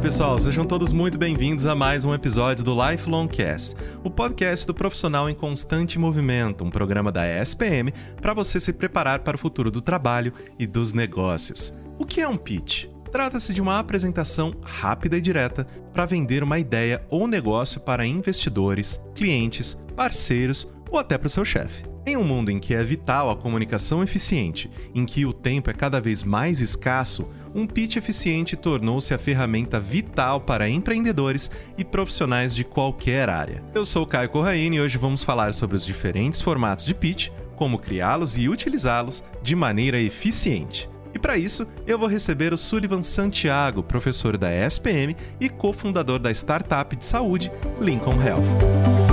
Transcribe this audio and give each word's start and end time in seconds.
pessoal, 0.00 0.38
sejam 0.38 0.64
todos 0.64 0.92
muito 0.92 1.18
bem-vindos 1.18 1.66
a 1.66 1.74
mais 1.74 2.04
um 2.04 2.14
episódio 2.14 2.64
do 2.64 2.72
Lifelong 2.72 3.26
Cast, 3.26 3.74
o 4.04 4.08
podcast 4.08 4.64
do 4.64 4.72
profissional 4.72 5.28
em 5.28 5.34
constante 5.34 5.98
movimento, 5.98 6.62
um 6.62 6.70
programa 6.70 7.10
da 7.10 7.26
ESPM 7.26 7.92
para 8.22 8.32
você 8.32 8.60
se 8.60 8.72
preparar 8.72 9.20
para 9.20 9.34
o 9.34 9.38
futuro 9.38 9.72
do 9.72 9.82
trabalho 9.82 10.32
e 10.56 10.68
dos 10.68 10.92
negócios. 10.92 11.74
O 11.98 12.06
que 12.06 12.20
é 12.20 12.28
um 12.28 12.36
pitch? 12.36 12.84
Trata-se 13.10 13.52
de 13.52 13.60
uma 13.60 13.80
apresentação 13.80 14.52
rápida 14.62 15.16
e 15.16 15.20
direta 15.20 15.66
para 15.92 16.06
vender 16.06 16.44
uma 16.44 16.60
ideia 16.60 17.04
ou 17.10 17.26
negócio 17.26 17.80
para 17.80 18.06
investidores, 18.06 19.00
clientes, 19.16 19.76
parceiros 19.96 20.68
ou 20.92 20.98
até 20.98 21.18
para 21.18 21.26
o 21.26 21.30
seu 21.30 21.44
chefe. 21.44 21.87
Em 22.08 22.16
um 22.16 22.24
mundo 22.24 22.50
em 22.50 22.58
que 22.58 22.72
é 22.72 22.82
vital 22.82 23.28
a 23.28 23.36
comunicação 23.36 24.02
eficiente, 24.02 24.70
em 24.94 25.04
que 25.04 25.26
o 25.26 25.32
tempo 25.32 25.68
é 25.68 25.74
cada 25.74 26.00
vez 26.00 26.22
mais 26.22 26.58
escasso, 26.58 27.28
um 27.54 27.66
pitch 27.66 27.96
eficiente 27.96 28.56
tornou-se 28.56 29.12
a 29.12 29.18
ferramenta 29.18 29.78
vital 29.78 30.40
para 30.40 30.70
empreendedores 30.70 31.50
e 31.76 31.84
profissionais 31.84 32.54
de 32.54 32.64
qualquer 32.64 33.28
área. 33.28 33.62
Eu 33.74 33.84
sou 33.84 34.06
Caio 34.06 34.30
Corraine 34.30 34.76
e 34.76 34.80
hoje 34.80 34.96
vamos 34.96 35.22
falar 35.22 35.52
sobre 35.52 35.76
os 35.76 35.84
diferentes 35.84 36.40
formatos 36.40 36.86
de 36.86 36.94
pitch, 36.94 37.28
como 37.54 37.78
criá-los 37.78 38.38
e 38.38 38.48
utilizá-los 38.48 39.22
de 39.42 39.54
maneira 39.54 40.00
eficiente. 40.00 40.88
E 41.14 41.18
para 41.18 41.36
isso, 41.36 41.66
eu 41.86 41.98
vou 41.98 42.08
receber 42.08 42.54
o 42.54 42.56
Sullivan 42.56 43.02
Santiago, 43.02 43.82
professor 43.82 44.38
da 44.38 44.50
ESPM 44.50 45.14
e 45.38 45.50
cofundador 45.50 46.18
da 46.18 46.30
startup 46.30 46.96
de 46.96 47.04
saúde 47.04 47.52
Lincoln 47.78 48.16
Health. 48.22 49.07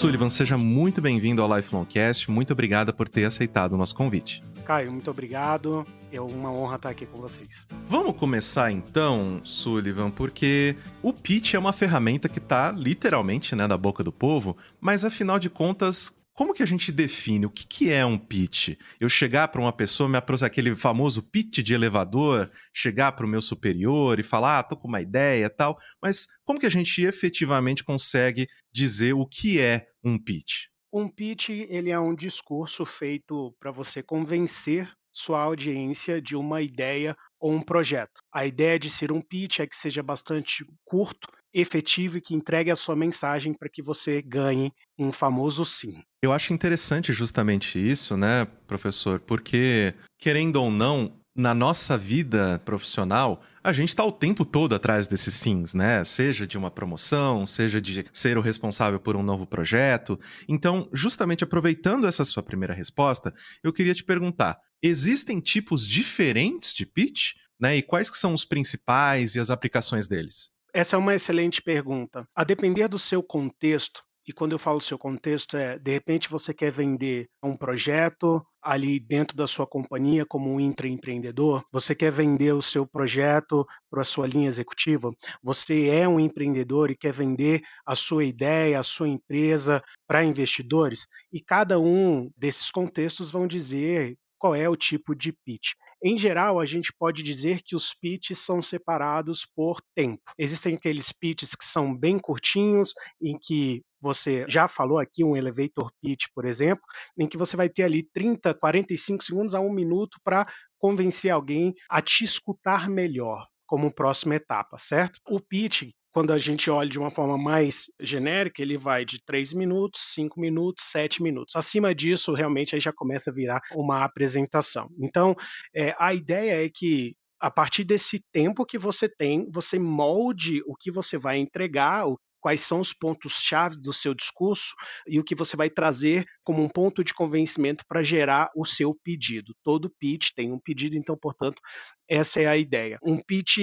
Sullivan, 0.00 0.30
seja 0.30 0.56
muito 0.56 1.02
bem-vindo 1.02 1.42
ao 1.42 1.56
Lifelong 1.58 1.84
Cast. 1.84 2.30
Muito 2.30 2.54
obrigada 2.54 2.90
por 2.90 3.06
ter 3.06 3.26
aceitado 3.26 3.74
o 3.74 3.76
nosso 3.76 3.94
convite. 3.94 4.42
Caio, 4.64 4.90
muito 4.90 5.10
obrigado. 5.10 5.86
É 6.10 6.18
uma 6.18 6.50
honra 6.50 6.76
estar 6.76 6.88
aqui 6.88 7.04
com 7.04 7.20
vocês. 7.20 7.68
Vamos 7.86 8.16
começar 8.16 8.72
então, 8.72 9.42
Sullivan, 9.44 10.10
porque 10.10 10.74
o 11.02 11.12
pitch 11.12 11.52
é 11.52 11.58
uma 11.58 11.74
ferramenta 11.74 12.30
que 12.30 12.38
está 12.38 12.72
literalmente 12.72 13.54
né, 13.54 13.66
na 13.66 13.76
boca 13.76 14.02
do 14.02 14.10
povo, 14.10 14.56
mas 14.80 15.04
afinal 15.04 15.38
de 15.38 15.50
contas, 15.50 16.18
como 16.40 16.54
que 16.54 16.62
a 16.62 16.66
gente 16.66 16.90
define 16.90 17.44
o 17.44 17.50
que, 17.50 17.66
que 17.66 17.92
é 17.92 18.02
um 18.02 18.16
pitch? 18.16 18.70
Eu 18.98 19.10
chegar 19.10 19.48
para 19.48 19.60
uma 19.60 19.74
pessoa, 19.74 20.08
me 20.08 20.16
aproximar 20.16 20.46
aquele 20.46 20.74
famoso 20.74 21.22
pitch 21.22 21.58
de 21.58 21.74
elevador, 21.74 22.50
chegar 22.72 23.12
para 23.12 23.26
o 23.26 23.28
meu 23.28 23.42
superior 23.42 24.18
e 24.18 24.22
falar, 24.22 24.60
ah, 24.60 24.62
tô 24.62 24.74
com 24.74 24.88
uma 24.88 25.02
ideia 25.02 25.50
tal, 25.50 25.76
mas 26.02 26.26
como 26.42 26.58
que 26.58 26.64
a 26.64 26.70
gente 26.70 27.02
efetivamente 27.02 27.84
consegue 27.84 28.48
dizer 28.72 29.12
o 29.12 29.26
que 29.26 29.60
é 29.60 29.84
um 30.02 30.18
pitch? 30.18 30.68
Um 30.90 31.10
pitch 31.10 31.50
ele 31.50 31.90
é 31.90 32.00
um 32.00 32.14
discurso 32.14 32.86
feito 32.86 33.54
para 33.60 33.70
você 33.70 34.02
convencer 34.02 34.90
sua 35.12 35.42
audiência 35.42 36.22
de 36.22 36.36
uma 36.36 36.62
ideia 36.62 37.14
ou 37.38 37.52
um 37.52 37.60
projeto. 37.60 38.18
A 38.32 38.46
ideia 38.46 38.78
de 38.78 38.88
ser 38.88 39.12
um 39.12 39.20
pitch 39.20 39.60
é 39.60 39.66
que 39.66 39.76
seja 39.76 40.02
bastante 40.02 40.64
curto, 40.86 41.28
efetivo 41.52 42.18
e 42.18 42.20
que 42.20 42.34
entregue 42.34 42.70
a 42.70 42.76
sua 42.76 42.96
mensagem 42.96 43.52
para 43.52 43.68
que 43.68 43.82
você 43.82 44.22
ganhe 44.22 44.72
um 44.98 45.10
famoso 45.10 45.64
sim. 45.64 46.02
Eu 46.22 46.32
acho 46.32 46.52
interessante 46.52 47.12
justamente 47.12 47.78
isso, 47.78 48.16
né, 48.16 48.46
professor? 48.66 49.20
Porque, 49.20 49.94
querendo 50.18 50.56
ou 50.56 50.70
não, 50.70 51.20
na 51.34 51.54
nossa 51.54 51.96
vida 51.96 52.60
profissional, 52.64 53.42
a 53.62 53.72
gente 53.72 53.90
está 53.90 54.04
o 54.04 54.12
tempo 54.12 54.44
todo 54.44 54.74
atrás 54.74 55.06
desses 55.06 55.34
sims, 55.34 55.74
né? 55.74 56.04
Seja 56.04 56.46
de 56.46 56.58
uma 56.58 56.70
promoção, 56.70 57.46
seja 57.46 57.80
de 57.80 58.04
ser 58.12 58.36
o 58.36 58.42
responsável 58.42 58.98
por 58.98 59.16
um 59.16 59.22
novo 59.22 59.46
projeto. 59.46 60.18
Então, 60.48 60.88
justamente 60.92 61.44
aproveitando 61.44 62.06
essa 62.06 62.24
sua 62.24 62.42
primeira 62.42 62.74
resposta, 62.74 63.32
eu 63.62 63.72
queria 63.72 63.94
te 63.94 64.04
perguntar: 64.04 64.58
existem 64.82 65.40
tipos 65.40 65.86
diferentes 65.86 66.72
de 66.74 66.84
pitch? 66.84 67.32
Né? 67.58 67.76
E 67.76 67.82
quais 67.82 68.08
que 68.08 68.16
são 68.16 68.32
os 68.32 68.44
principais 68.44 69.34
e 69.34 69.40
as 69.40 69.50
aplicações 69.50 70.08
deles? 70.08 70.50
Essa 70.72 70.96
é 70.96 70.98
uma 70.98 71.14
excelente 71.14 71.60
pergunta. 71.60 72.26
A 72.34 72.44
depender 72.44 72.86
do 72.86 72.98
seu 72.98 73.22
contexto, 73.22 74.02
e 74.26 74.32
quando 74.32 74.52
eu 74.52 74.58
falo 74.58 74.80
seu 74.80 74.96
contexto, 74.96 75.56
é 75.56 75.76
de 75.78 75.90
repente 75.90 76.30
você 76.30 76.54
quer 76.54 76.70
vender 76.70 77.28
um 77.42 77.56
projeto 77.56 78.44
ali 78.62 79.00
dentro 79.00 79.36
da 79.36 79.46
sua 79.46 79.66
companhia 79.66 80.24
como 80.24 80.52
um 80.52 80.60
intraempreendedor, 80.60 81.64
você 81.72 81.94
quer 81.94 82.12
vender 82.12 82.52
o 82.52 82.62
seu 82.62 82.86
projeto 82.86 83.66
para 83.90 84.02
a 84.02 84.04
sua 84.04 84.26
linha 84.26 84.46
executiva, 84.46 85.10
você 85.42 85.88
é 85.88 86.06
um 86.06 86.20
empreendedor 86.20 86.90
e 86.90 86.96
quer 86.96 87.12
vender 87.12 87.62
a 87.84 87.96
sua 87.96 88.24
ideia, 88.24 88.78
a 88.78 88.84
sua 88.84 89.08
empresa 89.08 89.82
para 90.06 90.22
investidores, 90.22 91.06
e 91.32 91.40
cada 91.40 91.80
um 91.80 92.30
desses 92.36 92.70
contextos 92.70 93.30
vão 93.30 93.46
dizer 93.46 94.16
qual 94.38 94.54
é 94.54 94.68
o 94.68 94.76
tipo 94.76 95.14
de 95.14 95.32
pitch. 95.32 95.72
Em 96.02 96.16
geral, 96.16 96.58
a 96.58 96.64
gente 96.64 96.92
pode 96.98 97.22
dizer 97.22 97.60
que 97.62 97.76
os 97.76 97.92
pitches 97.92 98.38
são 98.38 98.62
separados 98.62 99.46
por 99.54 99.82
tempo. 99.94 100.22
Existem 100.38 100.74
aqueles 100.74 101.12
pitches 101.12 101.54
que 101.54 101.64
são 101.64 101.94
bem 101.94 102.18
curtinhos, 102.18 102.94
em 103.20 103.38
que 103.38 103.82
você 104.00 104.46
já 104.48 104.66
falou 104.66 104.98
aqui, 104.98 105.22
um 105.22 105.36
elevator 105.36 105.92
pitch, 106.00 106.24
por 106.34 106.46
exemplo, 106.46 106.82
em 107.18 107.28
que 107.28 107.36
você 107.36 107.54
vai 107.54 107.68
ter 107.68 107.82
ali 107.82 108.02
30, 108.02 108.54
45 108.54 109.22
segundos 109.22 109.54
a 109.54 109.60
um 109.60 109.70
minuto 109.70 110.18
para 110.24 110.46
convencer 110.78 111.30
alguém 111.30 111.74
a 111.88 112.00
te 112.00 112.24
escutar 112.24 112.88
melhor 112.88 113.46
como 113.66 113.92
próxima 113.94 114.36
etapa, 114.36 114.78
certo? 114.78 115.20
O 115.28 115.38
pitch 115.38 115.90
quando 116.12 116.32
a 116.32 116.38
gente 116.38 116.70
olha 116.70 116.88
de 116.88 116.98
uma 116.98 117.10
forma 117.10 117.38
mais 117.38 117.84
genérica, 118.00 118.60
ele 118.60 118.76
vai 118.76 119.04
de 119.04 119.22
3 119.24 119.52
minutos, 119.52 120.12
5 120.14 120.40
minutos, 120.40 120.84
7 120.86 121.22
minutos. 121.22 121.54
Acima 121.54 121.94
disso, 121.94 122.34
realmente, 122.34 122.74
aí 122.74 122.80
já 122.80 122.92
começa 122.92 123.30
a 123.30 123.34
virar 123.34 123.60
uma 123.72 124.04
apresentação. 124.04 124.88
Então, 125.00 125.36
é, 125.74 125.94
a 125.98 126.12
ideia 126.12 126.64
é 126.64 126.68
que 126.68 127.14
a 127.40 127.50
partir 127.50 127.84
desse 127.84 128.22
tempo 128.32 128.66
que 128.66 128.76
você 128.76 129.08
tem, 129.08 129.48
você 129.50 129.78
molde 129.78 130.60
o 130.66 130.76
que 130.76 130.90
você 130.90 131.16
vai 131.16 131.38
entregar, 131.38 132.04
quais 132.40 132.62
são 132.62 132.80
os 132.80 132.92
pontos-chave 132.92 133.80
do 133.80 133.92
seu 133.92 134.14
discurso 134.14 134.74
e 135.06 135.18
o 135.20 135.24
que 135.24 135.34
você 135.34 135.56
vai 135.56 135.70
trazer 135.70 136.24
como 136.42 136.62
um 136.62 136.68
ponto 136.68 137.04
de 137.04 137.14
convencimento 137.14 137.84
para 137.86 138.02
gerar 138.02 138.50
o 138.56 138.64
seu 138.64 138.94
pedido. 139.04 139.54
Todo 139.62 139.92
pitch 139.98 140.30
tem 140.34 140.52
um 140.52 140.58
pedido, 140.58 140.96
então, 140.96 141.16
portanto, 141.16 141.60
essa 142.08 142.40
é 142.40 142.46
a 142.46 142.56
ideia. 142.56 142.98
Um 143.02 143.22
pitch 143.22 143.58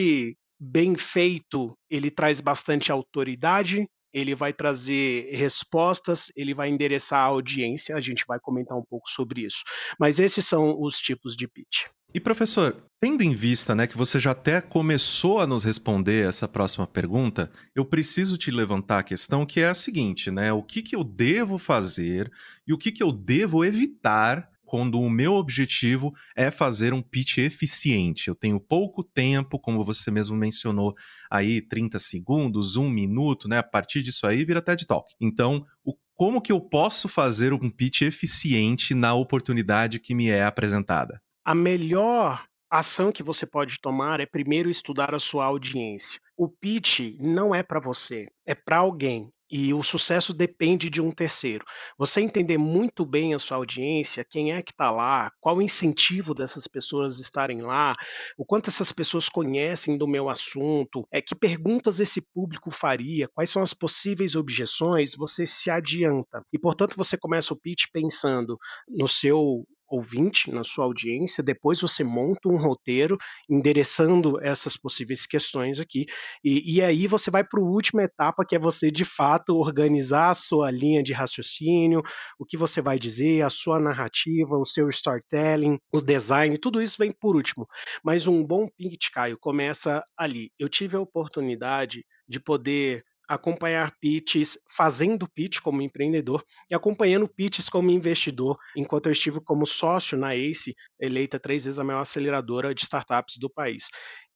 bem 0.59 0.95
feito, 0.95 1.73
ele 1.90 2.09
traz 2.09 2.41
bastante 2.41 2.91
autoridade, 2.91 3.88
ele 4.13 4.34
vai 4.34 4.51
trazer 4.51 5.29
respostas, 5.31 6.31
ele 6.35 6.53
vai 6.53 6.69
endereçar 6.69 7.19
a 7.19 7.25
audiência, 7.25 7.95
a 7.95 8.00
gente 8.00 8.23
vai 8.28 8.40
comentar 8.40 8.78
um 8.78 8.84
pouco 8.84 9.09
sobre 9.09 9.45
isso. 9.45 9.63
Mas 10.00 10.19
esses 10.19 10.45
são 10.45 10.81
os 10.81 10.97
tipos 10.97 11.35
de 11.35 11.47
pitch. 11.47 11.85
E 12.13 12.19
professor, 12.19 12.84
tendo 13.01 13.22
em 13.22 13.34
vista, 13.34 13.75
né, 13.75 13.85
que 13.85 13.97
você 13.97 14.19
já 14.19 14.31
até 14.31 14.62
começou 14.62 15.40
a 15.40 15.45
nos 15.45 15.63
responder 15.63 16.28
essa 16.28 16.47
próxima 16.47 16.88
pergunta, 16.88 17.51
eu 17.75 17.85
preciso 17.85 18.38
te 18.38 18.50
levantar 18.50 19.00
a 19.00 19.03
questão 19.03 19.45
que 19.45 19.59
é 19.59 19.68
a 19.68 19.75
seguinte, 19.75 20.31
né? 20.31 20.51
O 20.53 20.63
que, 20.63 20.81
que 20.81 20.95
eu 20.95 21.03
devo 21.03 21.57
fazer 21.57 22.31
e 22.66 22.74
o 22.74 22.78
que, 22.78 22.91
que 22.91 23.03
eu 23.03 23.12
devo 23.12 23.63
evitar 23.63 24.50
quando 24.68 25.00
o 25.00 25.10
meu 25.10 25.34
objetivo 25.36 26.14
é 26.36 26.52
fazer 26.52 26.94
um 26.94 27.02
pitch 27.02 27.38
eficiente. 27.38 28.28
Eu 28.28 28.36
tenho 28.36 28.60
pouco 28.60 29.02
tempo, 29.02 29.58
como 29.58 29.86
você 29.86 30.12
mesmo 30.12 30.36
mencionou 30.36 30.94
aí, 31.32 31.62
30 31.62 31.98
segundos, 32.00 32.76
um 32.76 32.90
minuto, 32.90 33.48
né? 33.48 33.60
A 33.60 33.64
partir 33.64 34.04
disso 34.04 34.28
aí 34.28 34.44
vira 34.44 34.62
TED 34.62 34.86
Talk. 34.86 35.10
Então, 35.22 35.66
o, 35.86 35.96
como 36.14 36.42
que 36.42 36.52
eu 36.52 36.60
posso 36.60 37.08
fazer 37.08 37.54
um 37.54 37.70
pitch 37.70 38.02
eficiente 38.02 38.94
na 38.94 39.14
oportunidade 39.14 40.00
que 40.00 40.14
me 40.14 40.30
é 40.30 40.44
apresentada? 40.44 41.22
A 41.46 41.56
melhor 41.56 42.46
ação 42.70 43.12
que 43.12 43.24
você 43.24 43.46
pode 43.46 43.80
tomar 43.80 44.20
é 44.20 44.26
primeiro 44.26 44.70
estudar 44.70 45.16
a 45.16 45.20
sua 45.20 45.46
audiência. 45.46 46.20
O 46.36 46.50
pitch 46.50 47.16
não 47.20 47.56
é 47.56 47.64
para 47.64 47.80
você, 47.80 48.28
é 48.46 48.54
para 48.54 48.78
alguém. 48.78 49.30
E 49.50 49.74
o 49.74 49.81
sucesso 49.81 50.34
depende 50.34 50.90
de 50.90 51.02
um 51.02 51.12
terceiro. 51.12 51.63
Você 51.98 52.22
entender 52.22 52.57
muito 52.57 53.06
bem 53.06 53.33
a 53.33 53.39
sua 53.39 53.57
audiência, 53.57 54.25
quem 54.30 54.54
é 54.54 54.62
que 54.62 54.72
está 54.72 54.92
lá, 54.92 55.31
qual 55.39 55.57
o 55.57 55.62
incentivo 55.62 56.33
dessas 56.33 56.68
pessoas 56.68 57.19
estarem 57.19 57.62
lá, 57.62 57.95
o 58.38 58.45
quanto 58.45 58.69
essas 58.69 58.92
pessoas 58.92 59.30
conhecem 59.30 59.98
do 59.98 60.07
meu 60.07 60.30
assunto, 60.30 61.07
é 61.12 61.22
que 61.22 61.36
perguntas 61.36 62.00
esse 62.00 62.22
público 62.22 62.69
faria, 62.72 63.30
quais 63.30 63.50
são 63.50 63.62
as 63.62 63.74
possíveis 63.74 64.36
objeções, 64.36 65.16
você 65.16 65.45
se 65.45 65.69
adianta. 65.69 66.44
E 66.54 66.60
portanto 66.60 66.95
você 66.95 67.18
começa 67.18 67.54
o 67.54 67.57
pitch 67.57 67.86
pensando 67.92 68.57
no 68.88 69.07
seu 69.07 69.66
ouvinte, 69.88 70.51
na 70.51 70.63
sua 70.63 70.86
audiência, 70.86 71.44
depois 71.44 71.80
você 71.81 72.04
monta 72.04 72.48
um 72.50 72.57
roteiro 72.57 73.18
endereçando 73.50 74.39
essas 74.42 74.75
possíveis 74.78 75.25
questões 75.25 75.80
aqui, 75.80 76.06
e, 76.44 76.75
e 76.75 76.81
aí 76.81 77.07
você 77.07 77.31
vai 77.31 77.44
para 77.44 77.60
a 77.60 77.63
última 77.63 78.04
etapa, 78.04 78.45
que 78.45 78.56
é 78.56 78.60
você 78.60 78.92
de 78.92 79.06
fato 79.06 79.56
organizar 79.56 80.31
a 80.31 80.36
sua 80.36 80.69
linha 80.72 81.01
de 81.01 81.13
raciocínio, 81.13 82.01
o 82.39 82.45
que 82.45 82.57
você 82.57 82.81
vai 82.81 83.00
dizer, 83.00 83.44
a 83.44 83.50
sua 83.50 83.80
narrativa, 83.80 84.57
o 84.57 84.66
seu 84.66 84.89
storytelling, 84.89 85.78
o 85.92 86.01
design, 86.01 86.57
tudo 86.57 86.81
isso 86.81 86.98
vem 86.98 87.12
por 87.12 87.36
último. 87.36 87.68
Mas 88.04 88.28
um 88.28 88.45
bom 88.45 88.68
pitch, 88.68 89.10
Caio, 89.12 89.38
começa 89.39 90.04
ali. 90.18 90.51
Eu 90.60 90.69
tive 90.69 90.98
a 90.98 91.01
oportunidade 91.01 92.04
de 92.28 92.39
poder 92.39 93.04
acompanhar 93.27 93.91
pitches 94.00 94.57
fazendo 94.69 95.27
pitch 95.29 95.59
como 95.59 95.81
empreendedor 95.81 96.44
e 96.69 96.75
acompanhando 96.75 97.27
pitches 97.27 97.69
como 97.69 97.91
investidor, 97.91 98.57
enquanto 98.75 99.07
eu 99.07 99.12
estive 99.12 99.41
como 99.41 99.65
sócio 99.65 100.18
na 100.18 100.35
ACE, 100.35 100.75
eleita 101.00 101.39
três 101.39 101.65
vezes 101.65 101.79
a 101.79 101.83
maior 101.83 102.01
aceleradora 102.01 102.74
de 102.74 102.83
startups 102.83 103.38
do 103.38 103.50
país. 103.50 103.88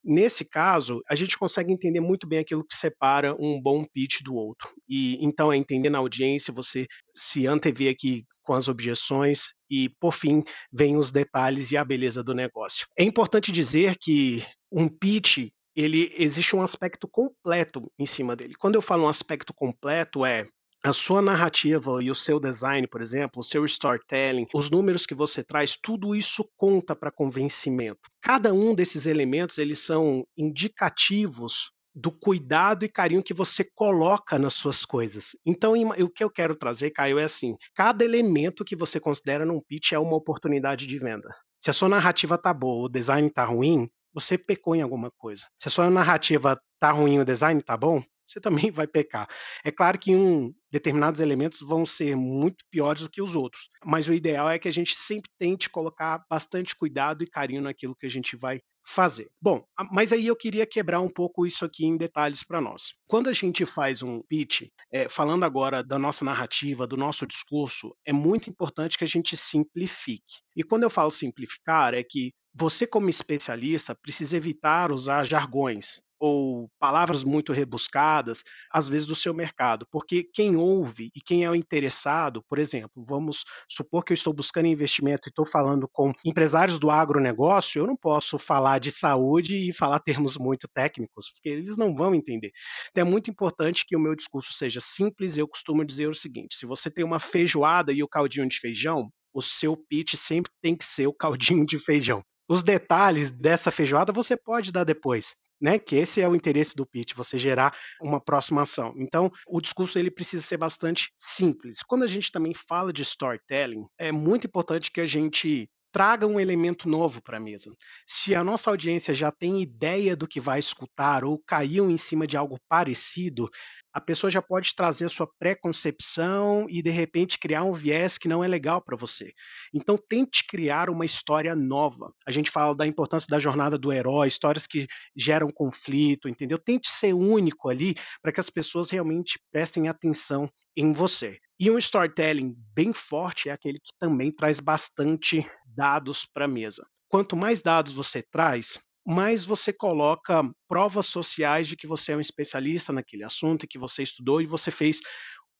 Nesse 0.04 0.44
caso, 0.44 1.00
a 1.08 1.14
gente 1.14 1.38
consegue 1.38 1.72
entender 1.72 2.00
muito 2.00 2.26
bem 2.26 2.40
aquilo 2.40 2.66
que 2.66 2.76
separa 2.76 3.36
um 3.38 3.60
bom 3.60 3.84
pitch 3.84 4.20
do 4.22 4.34
outro. 4.34 4.68
E 4.88 5.24
então 5.24 5.52
é 5.52 5.56
entender 5.56 5.90
na 5.90 5.98
audiência, 5.98 6.52
você 6.52 6.86
se 7.16 7.46
antever 7.46 7.92
aqui 7.92 8.24
com 8.42 8.52
as 8.52 8.66
objeções 8.66 9.44
e, 9.70 9.88
por 10.00 10.12
fim, 10.12 10.42
vem 10.72 10.96
os 10.96 11.12
detalhes 11.12 11.70
e 11.70 11.76
a 11.76 11.84
beleza 11.84 12.22
do 12.22 12.34
negócio. 12.34 12.86
É 12.98 13.04
importante 13.04 13.52
dizer 13.52 13.96
que 14.00 14.44
um 14.72 14.88
pitch 14.88 15.50
ele 15.74 16.12
existe 16.16 16.54
um 16.54 16.62
aspecto 16.62 17.08
completo 17.08 17.90
em 17.98 18.06
cima 18.06 18.36
dele. 18.36 18.54
Quando 18.58 18.74
eu 18.74 18.82
falo 18.82 19.04
um 19.04 19.08
aspecto 19.08 19.52
completo 19.54 20.24
é 20.24 20.46
a 20.84 20.92
sua 20.92 21.22
narrativa 21.22 22.02
e 22.02 22.10
o 22.10 22.14
seu 22.14 22.40
design, 22.40 22.88
por 22.88 23.00
exemplo, 23.00 23.38
o 23.38 23.42
seu 23.42 23.64
storytelling, 23.64 24.46
os 24.52 24.68
números 24.68 25.06
que 25.06 25.14
você 25.14 25.44
traz, 25.44 25.76
tudo 25.80 26.14
isso 26.14 26.44
conta 26.56 26.96
para 26.96 27.12
convencimento. 27.12 28.00
Cada 28.20 28.52
um 28.52 28.74
desses 28.74 29.06
elementos, 29.06 29.58
eles 29.58 29.78
são 29.78 30.24
indicativos 30.36 31.70
do 31.94 32.10
cuidado 32.10 32.84
e 32.84 32.88
carinho 32.88 33.22
que 33.22 33.34
você 33.34 33.64
coloca 33.74 34.38
nas 34.38 34.54
suas 34.54 34.84
coisas. 34.84 35.36
Então, 35.46 35.74
o 35.74 36.08
que 36.08 36.24
eu 36.24 36.30
quero 36.30 36.56
trazer, 36.56 36.90
Caio, 36.90 37.18
é 37.18 37.24
assim: 37.24 37.54
cada 37.74 38.04
elemento 38.04 38.64
que 38.64 38.74
você 38.74 38.98
considera 38.98 39.46
num 39.46 39.60
pitch 39.60 39.92
é 39.92 39.98
uma 39.98 40.16
oportunidade 40.16 40.86
de 40.86 40.98
venda. 40.98 41.28
Se 41.60 41.70
a 41.70 41.72
sua 41.72 41.88
narrativa 41.88 42.36
tá 42.36 42.52
boa, 42.52 42.86
o 42.86 42.88
design 42.88 43.30
tá 43.30 43.44
ruim, 43.44 43.88
você 44.12 44.36
pecou 44.36 44.74
em 44.74 44.82
alguma 44.82 45.10
coisa. 45.10 45.46
Se 45.60 45.68
a 45.68 45.70
sua 45.70 45.90
narrativa 45.90 46.60
tá 46.78 46.90
ruim, 46.90 47.18
o 47.18 47.24
design 47.24 47.60
tá 47.62 47.76
bom, 47.76 48.02
você 48.26 48.40
também 48.40 48.70
vai 48.70 48.86
pecar. 48.86 49.28
É 49.64 49.70
claro 49.70 49.98
que 49.98 50.14
um, 50.14 50.52
determinados 50.70 51.20
elementos 51.20 51.60
vão 51.60 51.84
ser 51.84 52.16
muito 52.16 52.64
piores 52.70 53.02
do 53.02 53.10
que 53.10 53.22
os 53.22 53.36
outros, 53.36 53.68
mas 53.84 54.08
o 54.08 54.14
ideal 54.14 54.48
é 54.48 54.58
que 54.58 54.68
a 54.68 54.72
gente 54.72 54.94
sempre 54.96 55.30
tente 55.38 55.68
colocar 55.68 56.24
bastante 56.30 56.74
cuidado 56.74 57.22
e 57.22 57.30
carinho 57.30 57.62
naquilo 57.62 57.96
que 57.96 58.06
a 58.06 58.10
gente 58.10 58.36
vai 58.36 58.60
fazer. 58.84 59.30
Bom, 59.40 59.64
mas 59.92 60.12
aí 60.12 60.26
eu 60.26 60.36
queria 60.36 60.66
quebrar 60.66 61.00
um 61.00 61.08
pouco 61.08 61.46
isso 61.46 61.64
aqui 61.64 61.84
em 61.84 61.96
detalhes 61.96 62.42
para 62.42 62.60
nós. 62.60 62.94
Quando 63.06 63.28
a 63.28 63.32
gente 63.32 63.64
faz 63.64 64.02
um 64.02 64.20
pitch, 64.22 64.62
é, 64.90 65.08
falando 65.08 65.44
agora 65.44 65.82
da 65.82 65.98
nossa 65.98 66.24
narrativa, 66.24 66.86
do 66.86 66.96
nosso 66.96 67.26
discurso, 67.26 67.94
é 68.04 68.12
muito 68.12 68.50
importante 68.50 68.98
que 68.98 69.04
a 69.04 69.08
gente 69.08 69.36
simplifique. 69.36 70.40
E 70.56 70.62
quando 70.62 70.82
eu 70.82 70.90
falo 70.90 71.10
simplificar, 71.10 71.94
é 71.94 72.02
que 72.02 72.32
você, 72.54 72.86
como 72.86 73.08
especialista, 73.10 73.94
precisa 73.94 74.36
evitar 74.36 74.92
usar 74.92 75.24
jargões 75.24 76.00
ou 76.24 76.70
palavras 76.78 77.24
muito 77.24 77.52
rebuscadas, 77.52 78.44
às 78.70 78.86
vezes 78.88 79.08
do 79.08 79.14
seu 79.14 79.34
mercado, 79.34 79.84
porque 79.90 80.22
quem 80.22 80.54
ouve 80.54 81.10
e 81.16 81.20
quem 81.20 81.42
é 81.44 81.50
o 81.50 81.54
interessado, 81.54 82.44
por 82.48 82.60
exemplo, 82.60 83.04
vamos 83.04 83.42
supor 83.68 84.04
que 84.04 84.12
eu 84.12 84.14
estou 84.14 84.32
buscando 84.32 84.68
investimento 84.68 85.28
e 85.28 85.30
estou 85.30 85.44
falando 85.44 85.88
com 85.92 86.12
empresários 86.24 86.78
do 86.78 86.92
agronegócio, 86.92 87.80
eu 87.80 87.86
não 87.88 87.96
posso 87.96 88.38
falar 88.38 88.78
de 88.78 88.92
saúde 88.92 89.56
e 89.68 89.72
falar 89.72 89.98
termos 89.98 90.36
muito 90.36 90.68
técnicos, 90.72 91.28
porque 91.32 91.48
eles 91.48 91.76
não 91.76 91.92
vão 91.92 92.14
entender. 92.14 92.52
Então 92.90 93.04
é 93.04 93.10
muito 93.10 93.28
importante 93.28 93.84
que 93.84 93.96
o 93.96 94.00
meu 94.00 94.14
discurso 94.14 94.52
seja 94.52 94.78
simples, 94.80 95.36
eu 95.38 95.48
costumo 95.48 95.84
dizer 95.84 96.08
o 96.08 96.14
seguinte: 96.14 96.54
se 96.56 96.66
você 96.66 96.88
tem 96.90 97.04
uma 97.04 97.18
feijoada 97.18 97.92
e 97.92 98.00
o 98.02 98.08
caldinho 98.08 98.48
de 98.48 98.60
feijão, 98.60 99.10
o 99.34 99.42
seu 99.42 99.76
pitch 99.76 100.14
sempre 100.14 100.52
tem 100.62 100.76
que 100.76 100.84
ser 100.84 101.06
o 101.08 101.14
caldinho 101.14 101.66
de 101.66 101.78
feijão. 101.78 102.22
Os 102.48 102.62
detalhes 102.62 103.30
dessa 103.30 103.70
feijoada 103.70 104.12
você 104.12 104.36
pode 104.36 104.72
dar 104.72 104.84
depois, 104.84 105.34
né? 105.60 105.78
Que 105.78 105.96
esse 105.96 106.20
é 106.20 106.28
o 106.28 106.34
interesse 106.34 106.74
do 106.74 106.86
pitch, 106.86 107.14
você 107.14 107.38
gerar 107.38 107.74
uma 108.00 108.18
aproximação. 108.18 108.92
Então, 108.96 109.30
o 109.46 109.60
discurso 109.60 109.98
ele 109.98 110.10
precisa 110.10 110.42
ser 110.42 110.56
bastante 110.56 111.12
simples. 111.16 111.82
Quando 111.82 112.02
a 112.02 112.08
gente 112.08 112.30
também 112.30 112.52
fala 112.54 112.92
de 112.92 113.02
storytelling, 113.02 113.86
é 113.98 114.10
muito 114.10 114.46
importante 114.46 114.90
que 114.90 115.00
a 115.00 115.06
gente 115.06 115.68
traga 115.92 116.26
um 116.26 116.40
elemento 116.40 116.88
novo 116.88 117.22
para 117.22 117.36
a 117.36 117.40
mesa. 117.40 117.70
Se 118.06 118.34
a 118.34 118.42
nossa 118.42 118.70
audiência 118.70 119.12
já 119.12 119.30
tem 119.30 119.60
ideia 119.60 120.16
do 120.16 120.26
que 120.26 120.40
vai 120.40 120.58
escutar 120.58 121.22
ou 121.22 121.38
caiu 121.46 121.90
em 121.90 121.98
cima 121.98 122.26
de 122.26 122.36
algo 122.36 122.58
parecido, 122.68 123.48
a 123.92 124.00
pessoa 124.00 124.30
já 124.30 124.40
pode 124.40 124.74
trazer 124.74 125.04
a 125.04 125.08
sua 125.08 125.28
pré-concepção 125.38 126.66
e 126.68 126.82
de 126.82 126.90
repente 126.90 127.38
criar 127.38 127.64
um 127.64 127.72
viés 127.72 128.16
que 128.16 128.28
não 128.28 128.42
é 128.42 128.48
legal 128.48 128.80
para 128.80 128.96
você. 128.96 129.32
Então 129.74 129.96
tente 129.96 130.44
criar 130.46 130.88
uma 130.88 131.04
história 131.04 131.54
nova. 131.54 132.12
A 132.26 132.30
gente 132.30 132.50
fala 132.50 132.74
da 132.74 132.86
importância 132.86 133.26
da 133.28 133.38
jornada 133.38 133.76
do 133.76 133.92
herói, 133.92 134.28
histórias 134.28 134.66
que 134.66 134.86
geram 135.16 135.48
conflito, 135.48 136.28
entendeu? 136.28 136.58
Tente 136.58 136.88
ser 136.88 137.12
único 137.12 137.68
ali 137.68 137.94
para 138.22 138.32
que 138.32 138.40
as 138.40 138.48
pessoas 138.48 138.90
realmente 138.90 139.38
prestem 139.50 139.88
atenção 139.88 140.48
em 140.76 140.92
você. 140.92 141.38
E 141.60 141.70
um 141.70 141.78
storytelling 141.78 142.56
bem 142.74 142.92
forte 142.92 143.48
é 143.48 143.52
aquele 143.52 143.78
que 143.78 143.92
também 143.98 144.32
traz 144.32 144.58
bastante 144.58 145.46
dados 145.64 146.26
para 146.32 146.46
a 146.46 146.48
mesa. 146.48 146.82
Quanto 147.08 147.36
mais 147.36 147.60
dados 147.60 147.92
você 147.92 148.22
traz, 148.22 148.80
mais 149.06 149.44
você 149.44 149.72
coloca 149.72 150.42
provas 150.68 151.06
sociais 151.06 151.66
de 151.66 151.76
que 151.76 151.86
você 151.86 152.12
é 152.12 152.16
um 152.16 152.20
especialista 152.20 152.92
naquele 152.92 153.24
assunto, 153.24 153.66
que 153.66 153.78
você 153.78 154.02
estudou 154.02 154.40
e 154.40 154.46
você 154.46 154.70
fez 154.70 155.00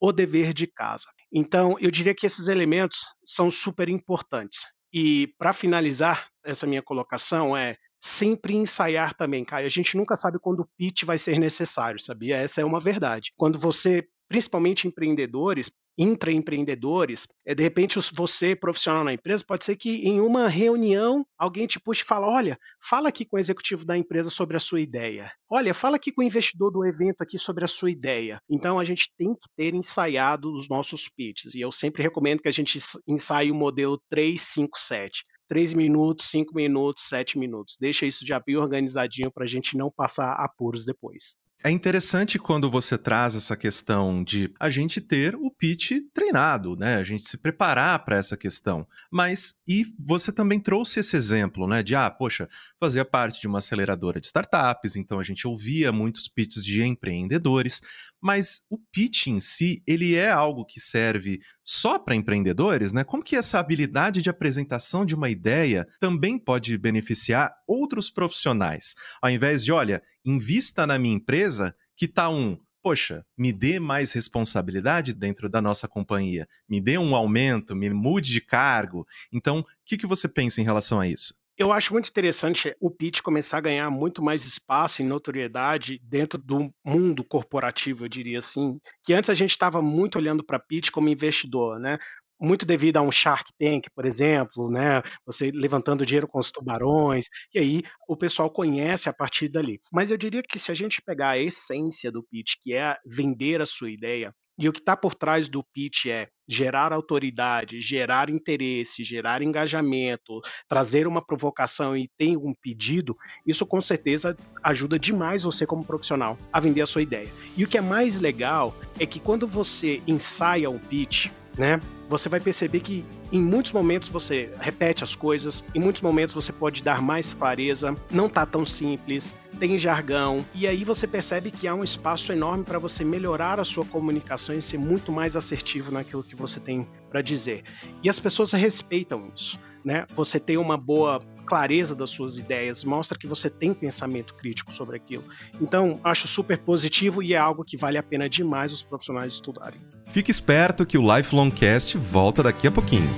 o 0.00 0.12
dever 0.12 0.53
de 0.53 0.67
casa. 0.67 1.06
Então, 1.33 1.77
eu 1.81 1.91
diria 1.91 2.15
que 2.15 2.27
esses 2.27 2.49
elementos 2.49 3.00
são 3.25 3.50
super 3.50 3.89
importantes. 3.89 4.61
E 4.93 5.33
para 5.39 5.53
finalizar 5.53 6.29
essa 6.44 6.67
minha 6.67 6.83
colocação 6.83 7.56
é 7.56 7.77
sempre 8.00 8.55
ensaiar 8.55 9.15
também, 9.15 9.44
Caio. 9.44 9.67
A 9.67 9.71
gente 9.71 9.97
nunca 9.97 10.17
sabe 10.17 10.39
quando 10.41 10.61
o 10.61 10.69
pitch 10.77 11.05
vai 11.05 11.17
ser 11.17 11.39
necessário, 11.39 12.00
sabia? 12.00 12.37
Essa 12.37 12.61
é 12.61 12.65
uma 12.65 12.81
verdade. 12.81 13.33
Quando 13.37 13.59
você, 13.59 14.05
principalmente 14.29 14.89
empreendedores, 14.89 15.71
intraempreendedores, 15.99 17.27
é, 17.44 17.55
de 17.55 17.62
repente 17.62 17.99
você, 18.15 18.56
profissional 18.56 19.05
na 19.05 19.12
empresa, 19.12 19.44
pode 19.47 19.65
ser 19.65 19.77
que 19.77 20.06
em 20.06 20.21
uma 20.21 20.49
reunião 20.49 21.27
alguém 21.39 21.67
te 21.67 21.79
puxe 21.79 22.03
e 22.03 22.06
fala, 22.06 22.27
olha, 22.27 22.59
fala 22.83 23.09
aqui 23.09 23.25
com 23.25 23.37
o 23.37 23.41
executivo 23.41 23.85
da 23.85 23.97
empresa 23.97 24.31
sobre 24.31 24.56
a 24.56 24.61
sua 24.61 24.81
ideia. 24.81 25.31
Olha, 25.50 25.75
fala 25.75 25.97
aqui 25.97 26.11
com 26.11 26.23
o 26.23 26.25
investidor 26.25 26.71
do 26.71 26.85
evento 26.85 27.21
aqui 27.21 27.39
sobre 27.39 27.65
a 27.65 27.69
sua 27.69 27.91
ideia. 27.91 28.41
Então 28.49 28.79
a 28.79 28.85
gente 28.85 29.11
tem 29.19 29.35
que 29.35 29.49
ter 29.56 29.75
ensaiado 29.75 30.53
os 30.55 30.69
nossos 30.69 31.09
pitches. 31.09 31.55
E 31.55 31.61
eu 31.61 31.71
sempre 31.71 32.03
recomendo 32.03 32.41
que 32.41 32.49
a 32.49 32.53
gente 32.53 32.79
ensaie 33.06 33.50
o 33.50 33.55
modelo 33.55 34.00
357. 34.09 35.25
3 35.49 35.75
minutos, 35.75 36.31
5 36.31 36.55
minutos, 36.55 37.05
7 37.09 37.39
minutos. 37.39 37.77
Deixa 37.79 38.06
isso 38.06 38.27
já 38.27 38.41
bem 38.41 38.56
organizadinho 38.56 39.31
para 39.31 39.44
a 39.44 39.47
gente 39.47 39.77
não 39.77 39.91
passar 39.91 40.33
apuros 40.33 40.87
depois. 40.87 41.37
É 41.64 41.70
interessante 41.70 42.41
quando 42.41 42.69
você 42.69 42.99
traz 42.99 43.37
essa 43.37 43.56
questão 43.56 44.25
de 44.25 44.53
a 44.59 44.69
gente 44.69 45.00
ter 45.00 45.37
o 45.37 45.49
pitch 45.49 45.93
treinado, 46.12 46.76
né? 46.76 46.97
A 46.97 47.05
gente 47.05 47.23
se 47.23 47.38
preparar 47.38 48.05
para 48.05 48.17
essa 48.17 48.37
questão. 48.37 48.84
Mas 49.13 49.55
e 49.67 49.87
você 50.05 50.32
também 50.32 50.58
trouxe 50.58 50.98
esse 50.98 51.17
exemplo, 51.17 51.69
né? 51.69 51.81
De 51.81 51.94
ah, 51.94 52.10
poxa, 52.10 52.48
fazia 52.81 53.05
parte 53.05 53.41
de 53.41 53.46
uma 53.46 53.58
aceleradora 53.58 54.20
de 54.20 54.27
startups, 54.27 54.96
então 54.96 55.20
a 55.20 55.22
gente 55.22 55.46
ouvia 55.46 55.93
muitos 55.93 56.27
pitches 56.27 56.65
de 56.65 56.82
empreendedores, 56.82 57.81
mas 58.20 58.63
o 58.69 58.77
pitch 58.77 59.29
em 59.29 59.39
si, 59.39 59.84
ele 59.87 60.15
é 60.15 60.31
algo 60.31 60.65
que 60.65 60.81
serve 60.81 61.41
só 61.63 61.96
para 61.96 62.17
empreendedores, 62.17 62.93
né? 62.93 63.05
Como 63.05 63.22
que 63.22 63.37
essa 63.37 63.60
habilidade 63.60 64.20
de 64.20 64.31
apresentação 64.31 65.06
de 65.06 65.15
uma 65.15 65.31
ideia 65.31 65.87
também 66.01 66.39
pode 66.41 66.77
beneficiar 66.77 67.53
outros 67.69 68.10
profissionais? 68.10 68.94
Ao 69.20 69.31
invés 69.31 69.65
de, 69.65 69.70
olha, 69.70 70.03
invista 70.25 70.87
na 70.87 70.98
minha 70.98 71.17
empresa, 71.17 71.52
que 71.97 72.09
tá 72.09 72.29
um 72.29 72.59
poxa, 72.82 73.25
me 73.39 73.53
dê 73.53 73.79
mais 73.79 74.13
responsabilidade 74.13 75.15
dentro 75.15 75.49
da 75.49 75.63
nossa 75.63 75.87
companhia, 75.87 76.49
me 76.69 76.81
dê 76.81 76.99
um 76.99 77.15
aumento, 77.15 77.77
me 77.77 77.89
mude 77.89 78.32
de 78.32 78.41
cargo. 78.41 79.06
Então, 79.32 79.61
o 79.61 79.67
que, 79.87 79.97
que 79.97 80.06
você 80.06 80.29
pensa 80.29 80.61
em 80.61 80.65
relação 80.65 80.99
a 80.99 81.06
isso? 81.06 81.32
Eu 81.56 81.71
acho 81.71 81.93
muito 81.93 82.09
interessante 82.09 82.75
o 82.81 82.91
pitch 82.91 83.21
começar 83.21 83.59
a 83.59 83.61
ganhar 83.61 83.91
muito 83.91 84.23
mais 84.23 84.44
espaço 84.44 85.01
e 85.01 85.05
notoriedade 85.05 86.01
dentro 86.03 86.39
do 86.39 86.73
mundo 86.85 87.23
corporativo, 87.23 88.05
eu 88.05 88.09
diria 88.09 88.39
assim. 88.39 88.81
Que 89.05 89.13
antes 89.13 89.31
a 89.31 89.35
gente 89.35 89.51
estava 89.51 89.81
muito 89.81 90.19
olhando 90.19 90.43
para 90.43 90.59
pitch 90.59 90.91
como 90.91 91.09
investidor, 91.09 91.79
né? 91.79 91.99
Muito 92.43 92.67
devido 92.67 92.96
a 92.96 93.03
um 93.03 93.13
Shark 93.13 93.51
Tank, 93.58 93.87
por 93.94 94.05
exemplo, 94.05 94.70
né? 94.70 95.03
Você 95.25 95.51
levantando 95.53 96.05
dinheiro 96.05 96.29
com 96.29 96.41
os 96.41 96.51
tubarões, 96.51 97.27
e 97.55 97.58
aí 97.58 97.82
o 98.08 98.17
pessoal 98.17 98.51
conhece 98.51 99.08
a 99.08 99.13
partir 99.13 99.49
dali. 99.49 99.81
Mas 99.93 100.11
eu 100.11 100.17
diria 100.17 100.43
que 100.43 100.58
se 100.58 100.70
a 100.70 100.75
gente 100.75 101.01
pegar 101.01 101.31
a 101.31 101.39
essência 101.39 102.11
do 102.11 102.22
pitch, 102.22 102.55
que 102.61 102.75
é 102.75 102.96
vender 103.06 103.61
a 103.61 103.67
sua 103.67 103.91
ideia, 103.91 104.34
e 104.58 104.69
o 104.69 104.72
que 104.72 104.81
está 104.81 104.96
por 104.96 105.15
trás 105.15 105.49
do 105.49 105.65
pitch 105.65 106.06
é 106.06 106.29
gerar 106.46 106.93
autoridade, 106.93 107.81
gerar 107.81 108.29
interesse, 108.29 109.03
gerar 109.03 109.41
engajamento, 109.41 110.41
trazer 110.69 111.06
uma 111.06 111.25
provocação 111.25 111.96
e 111.96 112.11
ter 112.19 112.37
um 112.37 112.53
pedido, 112.61 113.17
isso 113.46 113.65
com 113.65 113.81
certeza 113.81 114.37
ajuda 114.63 114.99
demais 114.99 115.44
você 115.44 115.65
como 115.65 115.84
profissional 115.84 116.37
a 116.53 116.61
vender 116.61 116.82
a 116.82 116.87
sua 116.87 117.03
ideia. 117.03 117.32
E 117.56 117.65
o 117.65 117.69
que 117.69 117.79
é 117.79 117.81
mais 117.81 118.20
legal 118.20 118.77
é 119.01 119.06
que 119.06 119.19
quando 119.19 119.49
você 119.49 120.03
ensaia 120.06 120.69
o 120.69 120.79
pitch, 120.79 121.31
né? 121.56 121.81
Você 122.09 122.29
vai 122.29 122.41
perceber 122.41 122.81
que 122.81 123.05
em 123.31 123.41
muitos 123.41 123.73
momentos 123.73 124.09
você 124.09 124.53
repete 124.61 125.03
as 125.03 125.15
coisas, 125.15 125.65
em 125.75 125.81
muitos 125.81 126.03
momentos 126.03 126.35
você 126.35 126.53
pode 126.53 126.82
dar 126.82 127.01
mais 127.01 127.32
clareza, 127.32 127.97
não 128.11 128.29
tá 128.29 128.44
tão 128.44 128.67
simples, 128.67 129.35
tem 129.59 129.79
jargão, 129.79 130.44
e 130.55 130.67
aí 130.67 130.85
você 130.85 131.06
percebe 131.06 131.51
que 131.51 131.67
há 131.67 131.75
um 131.75 131.82
espaço 131.82 132.32
enorme 132.32 132.65
para 132.65 132.79
você 132.79 133.03
melhorar 133.05 133.59
a 133.59 133.65
sua 133.65 133.85
comunicação 133.85 134.55
e 134.55 134.61
ser 134.61 134.79
muito 134.79 135.11
mais 135.11 135.37
assertivo 135.37 135.91
naquilo 135.91 136.23
que 136.23 136.37
você 136.37 136.61
tem 136.61 136.87
para 137.09 137.23
dizer. 137.23 137.63
E 138.03 138.11
as 138.11 138.21
pessoas 138.21 138.53
respeitam 138.53 139.31
isso, 139.35 139.59
né? 139.82 140.06
Você 140.15 140.39
tem 140.39 140.59
uma 140.59 140.77
boa 140.77 141.21
clareza 141.43 141.94
das 141.94 142.11
suas 142.11 142.39
ideias, 142.39 142.84
mostra 142.84 143.19
que 143.19 143.27
você 143.27 143.51
tem 143.51 143.75
pensamento 143.75 144.34
crítico 144.34 144.72
sobre 144.72 144.96
aquilo. 144.96 145.25
Então, 145.61 146.01
acho 146.03 146.27
super 146.27 146.58
positivo 146.58 147.22
e 147.22 147.34
é 147.34 147.39
algo 147.39 147.65
que 147.65 147.77
vale 147.77 147.99
a 147.99 148.03
pena 148.03 148.29
demais 148.29 148.72
os 148.72 148.82
profissionais 148.82 149.34
estudarem. 149.34 149.81
Fique 150.06 150.31
esperto 150.31 150.87
que 150.87 150.99
o 150.99 151.17
Lifelong 151.17 151.51
Cast 151.51 151.96
volta 151.99 152.43
daqui 152.43 152.67
a 152.67 152.70
pouquinho. 152.70 153.11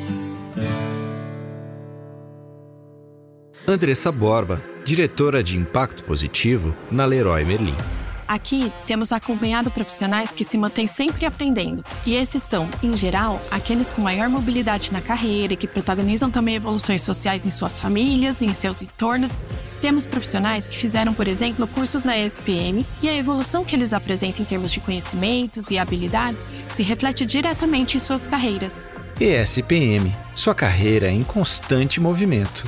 Andressa 3.66 4.12
Borba, 4.12 4.62
diretora 4.84 5.42
de 5.42 5.56
Impacto 5.56 6.04
Positivo 6.04 6.76
na 6.90 7.06
Leroy 7.06 7.44
Merlin. 7.44 8.03
Aqui 8.26 8.72
temos 8.86 9.12
acompanhado 9.12 9.70
profissionais 9.70 10.30
que 10.30 10.44
se 10.44 10.56
mantêm 10.56 10.86
sempre 10.86 11.26
aprendendo, 11.26 11.84
e 12.06 12.14
esses 12.14 12.42
são, 12.42 12.68
em 12.82 12.96
geral, 12.96 13.40
aqueles 13.50 13.90
com 13.90 14.00
maior 14.00 14.28
mobilidade 14.28 14.92
na 14.92 15.00
carreira 15.00 15.52
e 15.52 15.56
que 15.56 15.66
protagonizam 15.66 16.30
também 16.30 16.54
evoluções 16.54 17.02
sociais 17.02 17.44
em 17.46 17.50
suas 17.50 17.78
famílias 17.78 18.40
em 18.40 18.54
seus 18.54 18.82
entornos. 18.82 19.38
Temos 19.80 20.06
profissionais 20.06 20.66
que 20.66 20.78
fizeram, 20.78 21.12
por 21.12 21.28
exemplo, 21.28 21.66
cursos 21.66 22.04
na 22.04 22.18
ESPM 22.18 22.86
e 23.02 23.08
a 23.08 23.14
evolução 23.14 23.64
que 23.64 23.76
eles 23.76 23.92
apresentam 23.92 24.42
em 24.42 24.44
termos 24.44 24.72
de 24.72 24.80
conhecimentos 24.80 25.70
e 25.70 25.78
habilidades 25.78 26.46
se 26.74 26.82
reflete 26.82 27.26
diretamente 27.26 27.96
em 27.96 28.00
suas 28.00 28.24
carreiras. 28.24 28.86
ESPM, 29.20 30.12
sua 30.34 30.54
carreira 30.54 31.10
em 31.10 31.22
constante 31.22 32.00
movimento. 32.00 32.64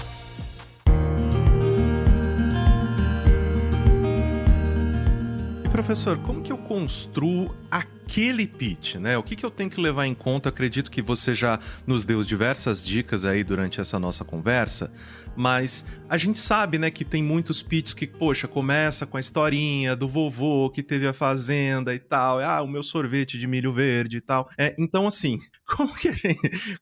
Professor, 5.77 6.17
como 6.17 6.41
que 6.41 6.51
eu 6.51 6.57
construo 6.57 7.55
aquele 7.71 8.47
pitch, 8.47 8.95
né? 8.95 9.19
O 9.19 9.23
que, 9.23 9.37
que 9.37 9.45
eu 9.45 9.51
tenho 9.51 9.69
que 9.69 9.79
levar 9.79 10.07
em 10.07 10.15
conta? 10.15 10.49
Acredito 10.49 10.91
que 10.91 11.03
você 11.03 11.35
já 11.35 11.61
nos 11.87 12.07
deu 12.07 12.23
diversas 12.23 12.83
dicas 12.83 13.27
aí 13.27 13.45
durante 13.45 13.79
essa 13.79 13.99
nossa 13.99 14.25
conversa, 14.25 14.91
mas 15.37 15.85
a 16.09 16.17
gente 16.17 16.39
sabe, 16.39 16.79
né, 16.79 16.91
que 16.91 17.05
tem 17.05 17.23
muitos 17.23 17.63
pitches 17.63 17.95
que, 17.95 18.07
poxa, 18.07 18.49
começa 18.49 19.07
com 19.07 19.17
a 19.17 19.21
historinha 19.21 19.95
do 19.95 20.09
vovô 20.09 20.71
que 20.71 20.83
teve 20.83 21.07
a 21.07 21.13
fazenda 21.13 21.95
e 21.95 21.99
tal, 21.99 22.41
ah, 22.41 22.63
o 22.63 22.69
meu 22.69 22.83
sorvete 22.83 23.39
de 23.39 23.47
milho 23.47 23.73
verde 23.73 24.19
e 24.19 24.21
tal. 24.21 24.49
É, 24.59 24.75
então, 24.79 25.07
assim, 25.07 25.39
como 25.67 25.95
que 25.95 26.09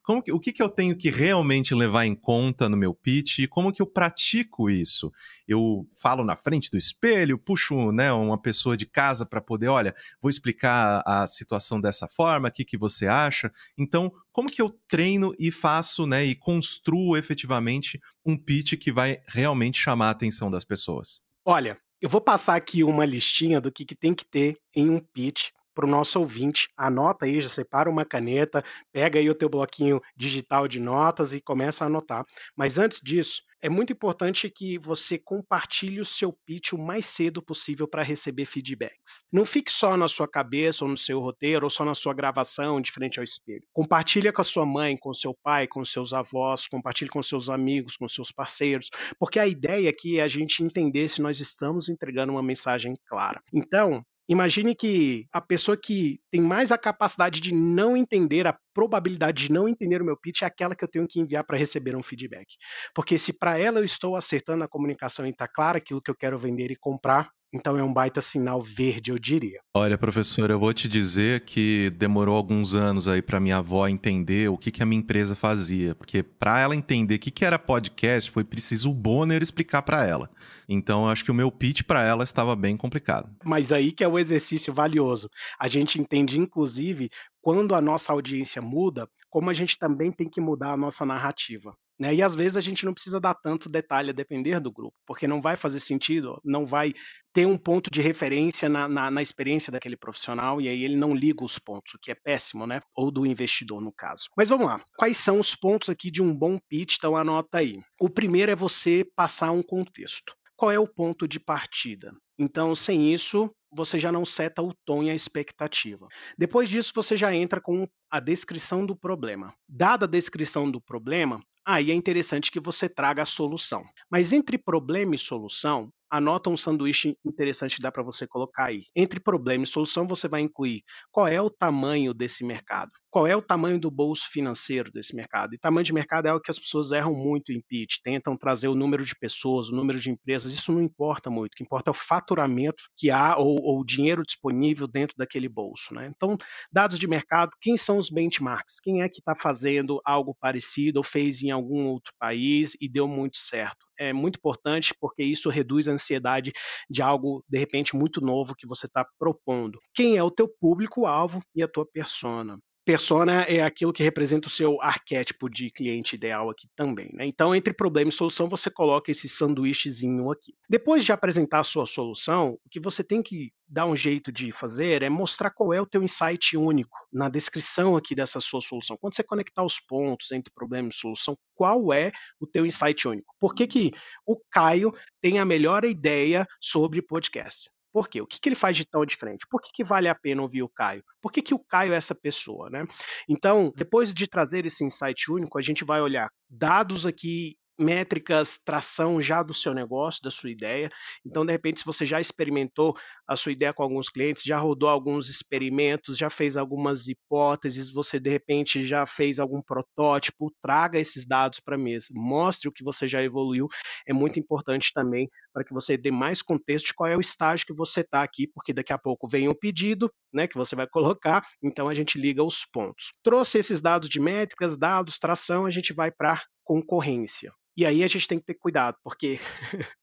como 0.02 0.23
que, 0.23 0.32
o 0.32 0.38
que, 0.38 0.52
que 0.52 0.62
eu 0.62 0.68
tenho 0.68 0.96
que 0.96 1.11
realmente 1.11 1.75
levar 1.75 2.04
em 2.04 2.14
conta 2.14 2.68
no 2.68 2.76
meu 2.76 2.94
pitch 2.94 3.40
e 3.40 3.49
como 3.49 3.73
que 3.73 3.82
eu 3.82 3.87
pratico 3.87 4.70
isso? 4.70 5.11
Eu 5.49 5.87
falo 6.00 6.25
na 6.25 6.37
frente 6.37 6.70
do 6.70 6.78
espelho, 6.78 7.38
puxo, 7.38 7.92
né, 7.92 8.12
uma 8.12 8.38
pessoa 8.38 8.76
de 8.76 8.87
casa 8.87 9.26
para 9.26 9.40
poder, 9.40 9.68
olha, 9.68 9.94
vou 10.20 10.30
explicar 10.30 11.02
a 11.06 11.26
situação 11.26 11.80
dessa 11.80 12.06
forma, 12.08 12.49
o 12.49 12.52
que, 12.52 12.64
que 12.64 12.78
você 12.78 13.06
acha? 13.06 13.50
Então, 13.76 14.12
como 14.35 14.50
que 14.50 14.61
eu 14.61 14.76
treino 14.88 15.33
e 15.38 15.53
faço, 15.53 16.09
né, 16.09 16.25
e 16.25 16.35
construo 16.35 17.17
efetivamente 17.17 18.00
um 18.26 18.37
pitch 18.37 18.76
que 18.76 18.91
vai 18.91 19.23
realmente 19.29 19.79
chamar 19.79 20.09
a 20.09 20.11
atenção 20.11 20.50
das 20.50 20.64
pessoas? 20.64 21.23
Olha, 21.47 21.79
eu 22.03 22.09
vou 22.09 22.21
passar 22.21 22.57
aqui 22.57 22.83
uma 22.83 23.07
listinha 23.07 23.61
do 23.61 23.71
que, 23.71 23.85
que 23.85 23.95
tem 23.95 24.12
que 24.12 24.25
ter 24.25 24.59
em 24.75 24.91
um 24.91 24.99
pitch 24.99 25.50
para 25.75 25.87
o 25.87 25.90
nosso 25.90 26.21
ouvinte. 26.21 26.69
Anota 26.76 27.26
aí, 27.26 27.40
já 27.40 27.49
separa 27.49 27.90
uma 27.90 28.04
caneta, 28.04 28.64
pega 28.93 29.19
aí 29.19 29.28
o 29.28 29.35
teu 29.35 29.49
bloquinho 29.49 30.00
digital 30.16 30.69
de 30.69 30.81
notas 30.81 31.33
e 31.33 31.40
começa 31.40 31.85
a 31.85 31.87
anotar. 31.87 32.25
Mas 32.57 32.78
antes 32.78 33.00
disso, 33.02 33.43
é 33.64 33.69
muito 33.71 33.95
importante 33.95 34.50
que 34.50 34.78
você 34.78 35.19
compartilhe 35.19 35.99
o 35.99 36.04
seu 36.04 36.31
pitch 36.45 36.75
o 36.75 36.78
mais 36.78 37.07
cedo 37.07 37.43
possível 37.43 37.88
para 37.88 38.02
receber 38.02 38.45
feedbacks. 38.45 39.25
Não 39.33 39.47
fique 39.47 39.73
só 39.73 39.97
na 39.97 40.07
sua 40.07 40.28
cabeça 40.28 40.85
ou 40.85 40.90
no 40.90 40.99
seu 40.99 41.19
roteiro 41.19 41.64
ou 41.64 41.71
só 41.71 41.83
na 41.83 41.95
sua 41.95 42.12
gravação 42.12 42.78
de 42.78 42.93
frente 42.93 43.19
ao 43.19 43.25
espelho. 43.25 43.64
Compartilhe 43.73 44.31
com 44.31 44.43
a 44.43 44.45
sua 44.45 44.66
mãe, 44.66 44.99
com 44.99 45.14
seu 45.14 45.35
pai, 45.43 45.66
com 45.66 45.83
seus 45.83 46.12
avós, 46.12 46.69
compartilhe 46.69 47.09
com 47.09 47.23
seus 47.23 47.49
amigos, 47.49 47.97
com 47.97 48.07
seus 48.07 48.31
parceiros, 48.31 48.90
porque 49.19 49.38
a 49.38 49.47
ideia 49.47 49.88
aqui 49.88 50.19
é 50.19 50.23
a 50.23 50.28
gente 50.28 50.62
entender 50.62 51.09
se 51.09 51.23
nós 51.23 51.40
estamos 51.40 51.88
entregando 51.88 52.33
uma 52.33 52.43
mensagem 52.43 52.93
clara. 53.07 53.43
Então, 53.50 54.04
Imagine 54.28 54.75
que 54.75 55.26
a 55.33 55.40
pessoa 55.40 55.76
que 55.76 56.19
tem 56.31 56.40
mais 56.40 56.73
a 56.73 56.78
capacidade 56.78 57.40
de 57.40 57.52
não 57.52 57.95
entender, 57.95 58.47
a 58.47 58.57
probabilidade 58.73 59.47
de 59.47 59.52
não 59.52 59.69
entender 59.69 60.00
o 60.00 60.04
meu 60.04 60.16
pitch 60.16 60.43
é 60.43 60.47
aquela 60.47 60.75
que 60.75 60.83
eu 60.83 60.88
tenho 60.88 61.07
que 61.07 61.21
enviar 61.21 61.45
para 61.45 61.59
receber 61.59 61.95
um 61.95 62.02
feedback. 62.02 62.47
Porque 62.95 63.19
se 63.19 63.33
para 63.33 63.59
ela 63.59 63.81
eu 63.81 63.85
estou 63.85 64.16
acertando 64.16 64.64
a 64.64 64.69
comunicação 64.69 65.26
e 65.26 65.31
está 65.31 65.47
claro 65.47 65.76
aquilo 65.76 66.00
que 66.00 66.11
eu 66.11 66.16
quero 66.16 66.38
vender 66.38 66.71
e 66.71 66.76
comprar, 66.76 67.28
então 67.54 67.78
é 67.78 67.82
um 67.84 67.92
baita 67.92 68.20
sinal 68.20 68.61
verde, 68.61 69.12
eu 69.12 69.18
diria. 69.18 69.61
Olha, 69.73 69.96
professor, 69.96 70.50
eu 70.50 70.58
vou 70.58 70.75
te 70.75 70.88
dizer 70.88 71.42
que 71.42 71.90
demorou 71.90 72.37
alguns 72.37 72.75
anos 72.75 73.06
aí 73.06 73.23
para 73.23 73.38
minha 73.38 73.58
avó 73.58 73.87
entender 73.87 74.50
o 74.50 74.58
que, 74.58 74.73
que 74.73 74.82
a 74.82 74.87
minha 74.87 75.00
empresa 75.00 75.37
fazia, 75.37 75.94
porque 75.94 76.23
para 76.23 76.58
ela 76.61 76.75
entender 76.75 77.14
o 77.14 77.18
que, 77.18 77.30
que 77.30 77.44
era 77.44 77.56
podcast, 77.56 78.28
foi 78.30 78.42
preciso 78.42 78.90
o 78.90 78.94
Bonner 78.94 79.40
explicar 79.40 79.82
para 79.82 80.04
ela. 80.04 80.28
Então, 80.68 81.08
acho 81.08 81.25
que 81.25 81.30
o 81.30 81.34
meu 81.34 81.52
pitch 81.52 81.82
para 81.84 82.02
ela 82.02 82.25
estava 82.25 82.56
bem 82.56 82.76
complicado. 82.76 83.30
Mas 83.44 83.70
aí 83.70 83.92
que 83.92 84.02
é 84.02 84.08
o 84.08 84.18
exercício 84.18 84.75
valioso. 84.75 85.30
A 85.61 85.68
gente 85.68 86.00
entende, 86.00 86.40
inclusive, 86.40 87.08
quando 87.40 87.75
a 87.75 87.80
nossa 87.80 88.12
audiência 88.12 88.61
muda, 88.61 89.08
como 89.30 89.50
a 89.50 89.52
gente 89.52 89.78
também 89.78 90.11
tem 90.11 90.28
que 90.28 90.40
mudar 90.40 90.73
a 90.73 90.76
nossa 90.76 91.04
narrativa. 91.04 91.76
Né? 91.99 92.15
E 92.15 92.23
às 92.23 92.35
vezes 92.35 92.57
a 92.57 92.61
gente 92.61 92.85
não 92.85 92.93
precisa 92.93 93.21
dar 93.21 93.35
tanto 93.35 93.69
detalhe 93.69 94.11
a 94.11 94.15
depender 94.15 94.61
do 94.61 94.73
grupo, 94.73 94.97
porque 95.07 95.29
não 95.29 95.41
vai 95.41 95.57
fazer 95.57 95.81
sentido, 95.81 96.41
não 96.45 96.67
vai 96.67 96.93
ter 97.33 97.47
um 97.47 97.57
ponto 97.57 97.91
de 97.91 98.01
referência 98.01 98.69
na, 98.69 98.89
na, 98.89 99.11
na, 99.11 99.23
experiência 99.23 99.73
daquele 99.73 99.97
profissional 99.97 100.61
e 100.61 100.69
aí 100.69 100.85
ele 100.85 100.97
não 100.97 101.15
liga 101.15 101.45
os 101.45 101.59
pontos, 101.59 101.95
o 101.95 101.99
que 102.01 102.11
é 102.11 102.15
péssimo, 102.15 102.67
né? 102.67 102.81
Ou 102.97 103.11
do 103.11 103.27
investidor, 103.27 103.81
no 103.81 103.93
caso. 103.93 104.25
Mas 104.37 104.49
vamos 104.49 104.67
lá. 104.67 104.81
Quais 104.97 105.19
são 105.19 105.41
os 105.41 105.55
pontos 105.55 105.89
aqui 105.89 106.11
de 106.11 106.23
um 106.23 106.37
bom 106.37 106.59
pitch? 106.69 106.97
Então 106.97 107.17
anota 107.17 107.59
aí. 107.59 107.81
O 108.01 108.09
primeiro 108.09 108.53
é 108.53 108.57
você 108.57 109.05
passar 109.17 109.51
um 109.51 109.63
contexto. 109.63 110.35
Qual 110.57 110.71
é 110.71 110.79
o 110.79 110.87
ponto 110.87 111.27
de 111.27 111.41
partida? 111.41 112.11
Então, 112.39 112.75
sem 112.75 113.13
isso, 113.13 113.51
você 113.73 113.99
já 113.99 114.13
não 114.13 114.25
seta 114.25 114.63
o 114.63 114.73
tom 114.85 115.03
e 115.03 115.11
a 115.11 115.15
expectativa. 115.15 116.07
Depois 116.39 116.69
disso, 116.69 116.93
você 116.95 117.17
já 117.17 117.35
entra 117.35 117.61
com 117.61 117.87
a 118.11 118.21
descrição 118.21 118.87
do 118.87 118.97
problema. 118.97 119.53
Dada 119.69 120.07
a 120.07 120.09
descrição 120.09 120.71
do 120.71 120.81
problema, 120.81 121.41
aí 121.66 121.90
é 121.90 121.94
interessante 121.94 122.50
que 122.50 122.61
você 122.61 122.88
traga 122.88 123.23
a 123.23 123.26
solução. 123.26 123.85
Mas 124.11 124.33
entre 124.33 124.59
problema 124.59 125.14
e 125.14 125.18
solução, 125.18 125.92
anota 126.16 126.49
um 126.49 126.56
sanduíche 126.56 127.16
interessante 127.25 127.76
que 127.76 127.83
dá 127.83 127.90
para 127.90 128.04
você 128.04 128.25
colocar 128.25 128.66
aí. 128.66 128.85
Entre 128.94 129.18
problema 129.18 129.64
e 129.64 129.66
solução, 129.66 130.06
você 130.06 130.28
vai 130.28 130.42
incluir 130.42 130.83
qual 131.11 131.26
é 131.26 131.40
o 131.40 131.50
tamanho 131.50 132.14
desse 132.14 132.44
mercado, 132.44 132.92
qual 133.11 133.26
é 133.26 133.35
o 133.35 133.42
tamanho 133.42 133.80
do 133.80 133.90
bolso 133.90 134.26
financeiro 134.30 134.92
desse 134.92 135.14
mercado. 135.16 135.54
E 135.54 135.59
tamanho 135.59 135.85
de 135.85 135.92
mercado 135.92 136.26
é 136.26 136.30
algo 136.30 136.42
que 136.42 136.52
as 136.52 136.59
pessoas 136.59 136.92
erram 136.92 137.12
muito 137.12 137.52
em 137.52 137.61
pitch, 137.68 137.97
tentam 138.02 138.37
trazer 138.37 138.68
o 138.68 138.76
número 138.76 139.04
de 139.04 139.14
pessoas, 139.16 139.68
o 139.68 139.75
número 139.75 139.99
de 139.99 140.09
empresas, 140.09 140.52
isso 140.52 140.73
não 140.73 140.80
importa 140.80 141.28
muito. 141.30 141.54
O 141.54 141.56
que 141.56 141.64
importa 141.64 141.90
é 141.90 141.92
o 141.92 141.94
faturamento 141.94 142.85
que 142.97 143.11
há 143.11 143.37
ou, 143.37 143.61
ou 143.61 143.80
o 143.80 143.85
dinheiro 143.85 144.23
disponível 144.23 144.87
dentro 144.87 145.16
daquele 145.18 145.49
bolso. 145.49 145.92
Né? 145.92 146.09
Então, 146.14 146.37
dados 146.73 146.97
de 146.97 147.09
mercado, 147.09 147.50
quem 147.61 147.76
são 147.76 147.99
os 147.99 148.09
benchmarks? 148.09 148.78
Quem 148.80 149.02
é 149.02 149.09
que 149.09 149.18
está 149.18 149.35
fazendo 149.35 150.00
algo 150.04 150.37
parecido 150.40 150.99
ou 150.99 151.04
fez 151.04 151.42
em 151.42 151.50
algum 151.50 151.87
outro 151.87 152.12
país 152.21 152.76
e 152.80 152.88
deu 152.88 153.09
muito 153.09 153.37
certo? 153.37 153.85
É 153.99 154.13
muito 154.13 154.37
importante 154.37 154.95
porque 155.01 155.23
isso 155.23 155.49
reduz 155.49 155.89
a 155.89 155.93
ansiedade 155.93 156.53
de 156.91 157.03
algo, 157.03 157.45
de 157.49 157.59
repente, 157.59 157.97
muito 157.97 158.21
novo 158.21 158.55
que 158.57 158.67
você 158.67 158.87
está 158.87 159.07
propondo. 159.19 159.79
Quem 159.95 160.17
é 160.17 160.23
o 160.23 160.31
teu 160.31 160.49
público-alvo 160.61 161.41
e 161.55 161.63
a 161.63 161.69
tua 161.69 161.87
persona? 161.87 162.59
Persona 162.85 163.43
é 163.43 163.62
aquilo 163.62 163.93
que 163.93 164.03
representa 164.03 164.47
o 164.47 164.50
seu 164.50 164.81
arquétipo 164.81 165.49
de 165.49 165.71
cliente 165.71 166.17
ideal 166.17 166.50
aqui 166.50 166.69
também. 166.76 167.11
Né? 167.14 167.26
Então, 167.26 167.55
entre 167.55 167.73
problema 167.73 168.11
e 168.11 168.12
solução, 168.12 168.47
você 168.47 168.71
coloca 168.71 169.11
esse 169.11 169.29
sanduíchezinho 169.29 170.31
aqui. 170.31 170.55
Depois 170.69 171.05
de 171.05 171.12
apresentar 171.12 171.61
a 171.61 171.64
sua 171.64 171.87
solução, 171.87 172.59
o 172.64 172.69
que 172.71 172.79
você 172.79 173.03
tem 173.03 173.23
que 173.23 173.49
dar 173.67 173.87
um 173.87 173.97
jeito 173.97 174.31
de 174.31 174.53
fazer 174.53 175.03
é 175.03 175.09
mostrar 175.09 175.50
qual 175.50 175.73
é 175.73 175.81
o 175.81 175.87
teu 175.87 176.03
insight 176.03 176.57
único 176.57 176.97
na 177.12 177.29
descrição 177.29 177.97
aqui 177.97 178.14
dessa 178.14 178.41
sua 178.41 178.61
solução. 178.61 178.97
Quando 178.97 179.14
você 179.14 179.23
conectar 179.23 179.64
os 179.64 179.81
pontos 179.81 180.31
entre 180.33 180.53
problema 180.55 180.91
e 180.91 180.95
solução, 180.95 181.37
qual 181.55 181.93
é 181.93 182.12
o 182.38 182.47
teu 182.47 182.67
insight 182.67 183.09
único? 183.09 183.35
Por 183.41 183.55
que, 183.55 183.67
que 183.67 183.91
o 184.26 184.38
Caio 184.50 184.93
tem 185.21 185.38
a 185.38 185.45
melhor 185.45 185.85
ideia 185.85 186.47
sobre 186.61 187.00
podcast? 187.00 187.71
Por 187.95 188.09
quê? 188.09 188.21
O 188.21 188.27
que, 188.27 188.41
que 188.41 188.49
ele 188.49 188.57
faz 188.57 188.77
de 188.77 188.85
tão 188.85 189.07
diferente? 189.07 189.47
Por 189.49 189.63
que, 189.63 189.71
que 189.73 189.85
vale 189.85 190.09
a 190.09 190.17
pena 190.17 190.43
ouvir 190.43 190.65
o 190.65 190.69
Caio? 190.69 191.05
Por 191.23 191.31
que, 191.31 191.41
que 191.41 191.55
o 191.55 191.61
Caio 191.61 191.93
é 191.93 191.97
essa 191.97 192.13
pessoa, 192.13 192.69
né? 192.69 192.85
Então, 193.29 193.73
depois 193.77 194.13
de 194.13 194.27
trazer 194.27 194.67
esse 194.67 194.85
insight 194.85 195.31
único, 195.31 195.57
a 195.57 195.63
gente 195.63 195.85
vai 195.85 196.01
olhar 196.01 196.29
dados 196.51 197.07
aqui 197.07 197.57
métricas, 197.78 198.59
tração 198.64 199.21
já 199.21 199.43
do 199.43 199.54
seu 199.54 199.75
negócio, 199.75 200.23
da 200.23 200.31
sua 200.31 200.50
ideia. 200.50 200.90
Então, 201.25 201.45
de 201.45 201.52
repente, 201.52 201.81
se 201.81 201.87
você 201.87 202.07
já 202.07 202.21
experimentou 202.21 202.97
a 203.26 203.37
sua 203.37 203.52
ideia 203.52 203.73
com 203.73 203.83
alguns 203.83 204.09
clientes, 204.09 204.43
já 204.43 204.59
rodou 204.59 204.88
alguns 204.88 205.28
experimentos, 205.28 206.16
já 206.16 206.31
fez 206.31 206.57
algumas 206.57 207.09
hipóteses, 207.09 207.90
você 207.90 208.21
de 208.21 208.31
repente 208.31 208.83
já 208.83 209.07
fez 209.07 209.38
algum 209.38 209.61
protótipo, 209.62 210.52
traga 210.62 210.99
esses 210.99 211.26
dados 211.26 211.61
para 211.61 211.75
a 211.76 211.78
mesa, 211.78 212.09
mostre 212.12 212.69
o 212.69 212.73
que 212.73 212.85
você 212.85 213.09
já 213.09 213.23
evoluiu. 213.23 213.69
É 214.07 214.12
muito 214.12 214.38
importante 214.38 214.93
também 214.93 215.28
para 215.52 215.64
que 215.64 215.73
você 215.73 215.97
dê 215.97 216.11
mais 216.11 216.43
contexto 216.43 216.87
de 216.87 216.95
qual 216.95 217.09
é 217.09 217.16
o 217.16 217.21
estágio 217.21 217.66
que 217.66 217.75
você 217.75 218.00
está 218.00 218.23
aqui, 218.23 218.47
porque 218.49 218.73
daqui 218.73 218.93
a 218.93 218.99
pouco 218.99 219.28
vem 219.28 219.49
um 219.49 219.54
pedido, 219.54 220.12
né, 220.33 220.47
que 220.47 220.57
você 220.57 220.75
vai 220.75 220.87
colocar, 220.87 221.47
então 221.62 221.88
a 221.88 221.95
gente 221.95 222.19
liga 222.19 222.43
os 222.43 222.64
pontos. 222.64 223.12
Trouxe 223.23 223.59
esses 223.59 223.81
dados 223.81 224.09
de 224.09 224.21
métricas, 224.21 224.76
dados, 224.76 225.19
tração, 225.19 225.64
a 225.64 225.71
gente 225.71 225.93
vai 225.93 226.11
para 226.11 226.43
concorrência. 226.64 227.52
E 227.76 227.85
aí 227.85 228.02
a 228.04 228.06
gente 228.06 228.28
tem 228.28 228.38
que 228.38 228.44
ter 228.44 228.54
cuidado, 228.54 228.97
porque 229.02 229.38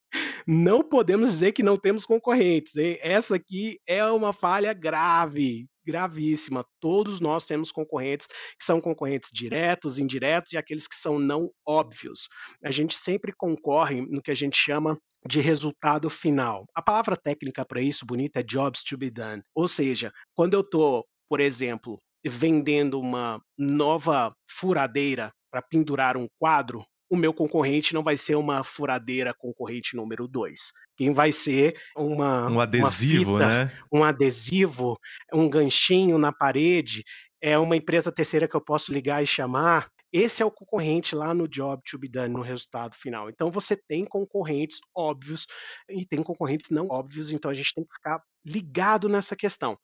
não 0.48 0.84
podemos 0.84 1.32
dizer 1.32 1.54
que 1.54 1.64
não 1.64 1.78
temos 1.78 2.06
concorrentes. 2.06 2.76
Hein? 2.76 2.98
Essa 3.02 3.36
aqui 3.36 3.80
é 3.88 4.06
uma 4.06 4.34
falha 4.34 4.74
grave, 4.74 5.68
gravíssima. 5.86 6.66
Todos 6.80 7.20
nós 7.20 7.46
temos 7.46 7.72
concorrentes 7.72 8.28
que 8.28 8.64
são 8.64 8.82
concorrentes 8.82 9.30
diretos, 9.34 9.98
indiretos 9.98 10.54
e 10.54 10.58
aqueles 10.58 10.88
que 10.88 10.96
são 10.96 11.18
não 11.18 11.50
óbvios. 11.66 12.28
A 12.64 12.72
gente 12.72 12.98
sempre 12.98 13.34
concorre 13.36 14.02
no 14.02 14.22
que 14.22 14.32
a 14.32 14.36
gente 14.36 14.58
chama 14.58 14.98
de 15.28 15.40
resultado 15.40 16.10
final. 16.10 16.66
A 16.76 16.82
palavra 16.82 17.16
técnica 17.16 17.66
para 17.66 17.82
isso 17.82 18.06
bonita 18.06 18.40
é 18.40 18.44
jobs 18.44 18.84
to 18.84 18.98
be 18.98 19.10
done. 19.10 19.42
Ou 19.56 19.68
seja, 19.68 20.12
quando 20.36 20.56
eu 20.56 20.62
estou, 20.62 21.06
por 21.30 21.40
exemplo, 21.40 22.00
vendendo 22.26 23.00
uma 23.00 23.40
nova 23.58 24.34
furadeira 24.48 25.32
para 25.52 25.62
pendurar 25.62 26.16
um 26.18 26.28
quadro, 26.40 26.84
o 27.12 27.18
meu 27.18 27.34
concorrente 27.34 27.94
não 27.94 28.02
vai 28.02 28.16
ser 28.16 28.36
uma 28.36 28.64
furadeira 28.64 29.34
concorrente 29.38 29.98
número 29.98 30.30
2. 30.30 30.72
Quem 30.96 31.14
vai 31.14 31.30
ser 31.34 31.78
uma. 31.96 32.50
Um 32.50 32.62
adesivo, 32.62 33.32
uma 33.32 33.40
fita, 33.40 33.48
né? 33.48 33.80
Um 33.92 34.04
adesivo, 34.04 34.98
um 35.34 35.50
ganchinho 35.50 36.18
na 36.18 36.32
parede, 36.32 37.04
é 37.42 37.60
uma 37.60 37.76
empresa 37.76 38.14
terceira 38.14 38.48
que 38.48 38.56
eu 38.56 38.62
posso 38.62 38.94
ligar 38.94 39.22
e 39.22 39.28
chamar. 39.28 39.90
Esse 40.14 40.42
é 40.42 40.46
o 40.46 40.52
concorrente 40.52 41.14
lá 41.14 41.34
no 41.34 41.48
job 41.48 41.82
to 41.90 41.98
be 41.98 42.08
done, 42.08 42.34
no 42.34 42.42
resultado 42.42 42.96
final. 42.96 43.30
Então 43.30 43.52
você 43.52 43.76
tem 43.76 44.06
concorrentes 44.06 44.80
óbvios 44.96 45.46
e 45.90 46.06
tem 46.06 46.24
concorrentes 46.24 46.70
não 46.70 46.88
óbvios, 46.90 47.32
então 47.32 47.52
a 47.52 47.54
gente 47.54 47.74
tem 47.74 47.84
que 47.84 47.94
ficar 47.94 48.22
ligado 48.46 49.10
nessa 49.10 49.36
questão. 49.36 49.78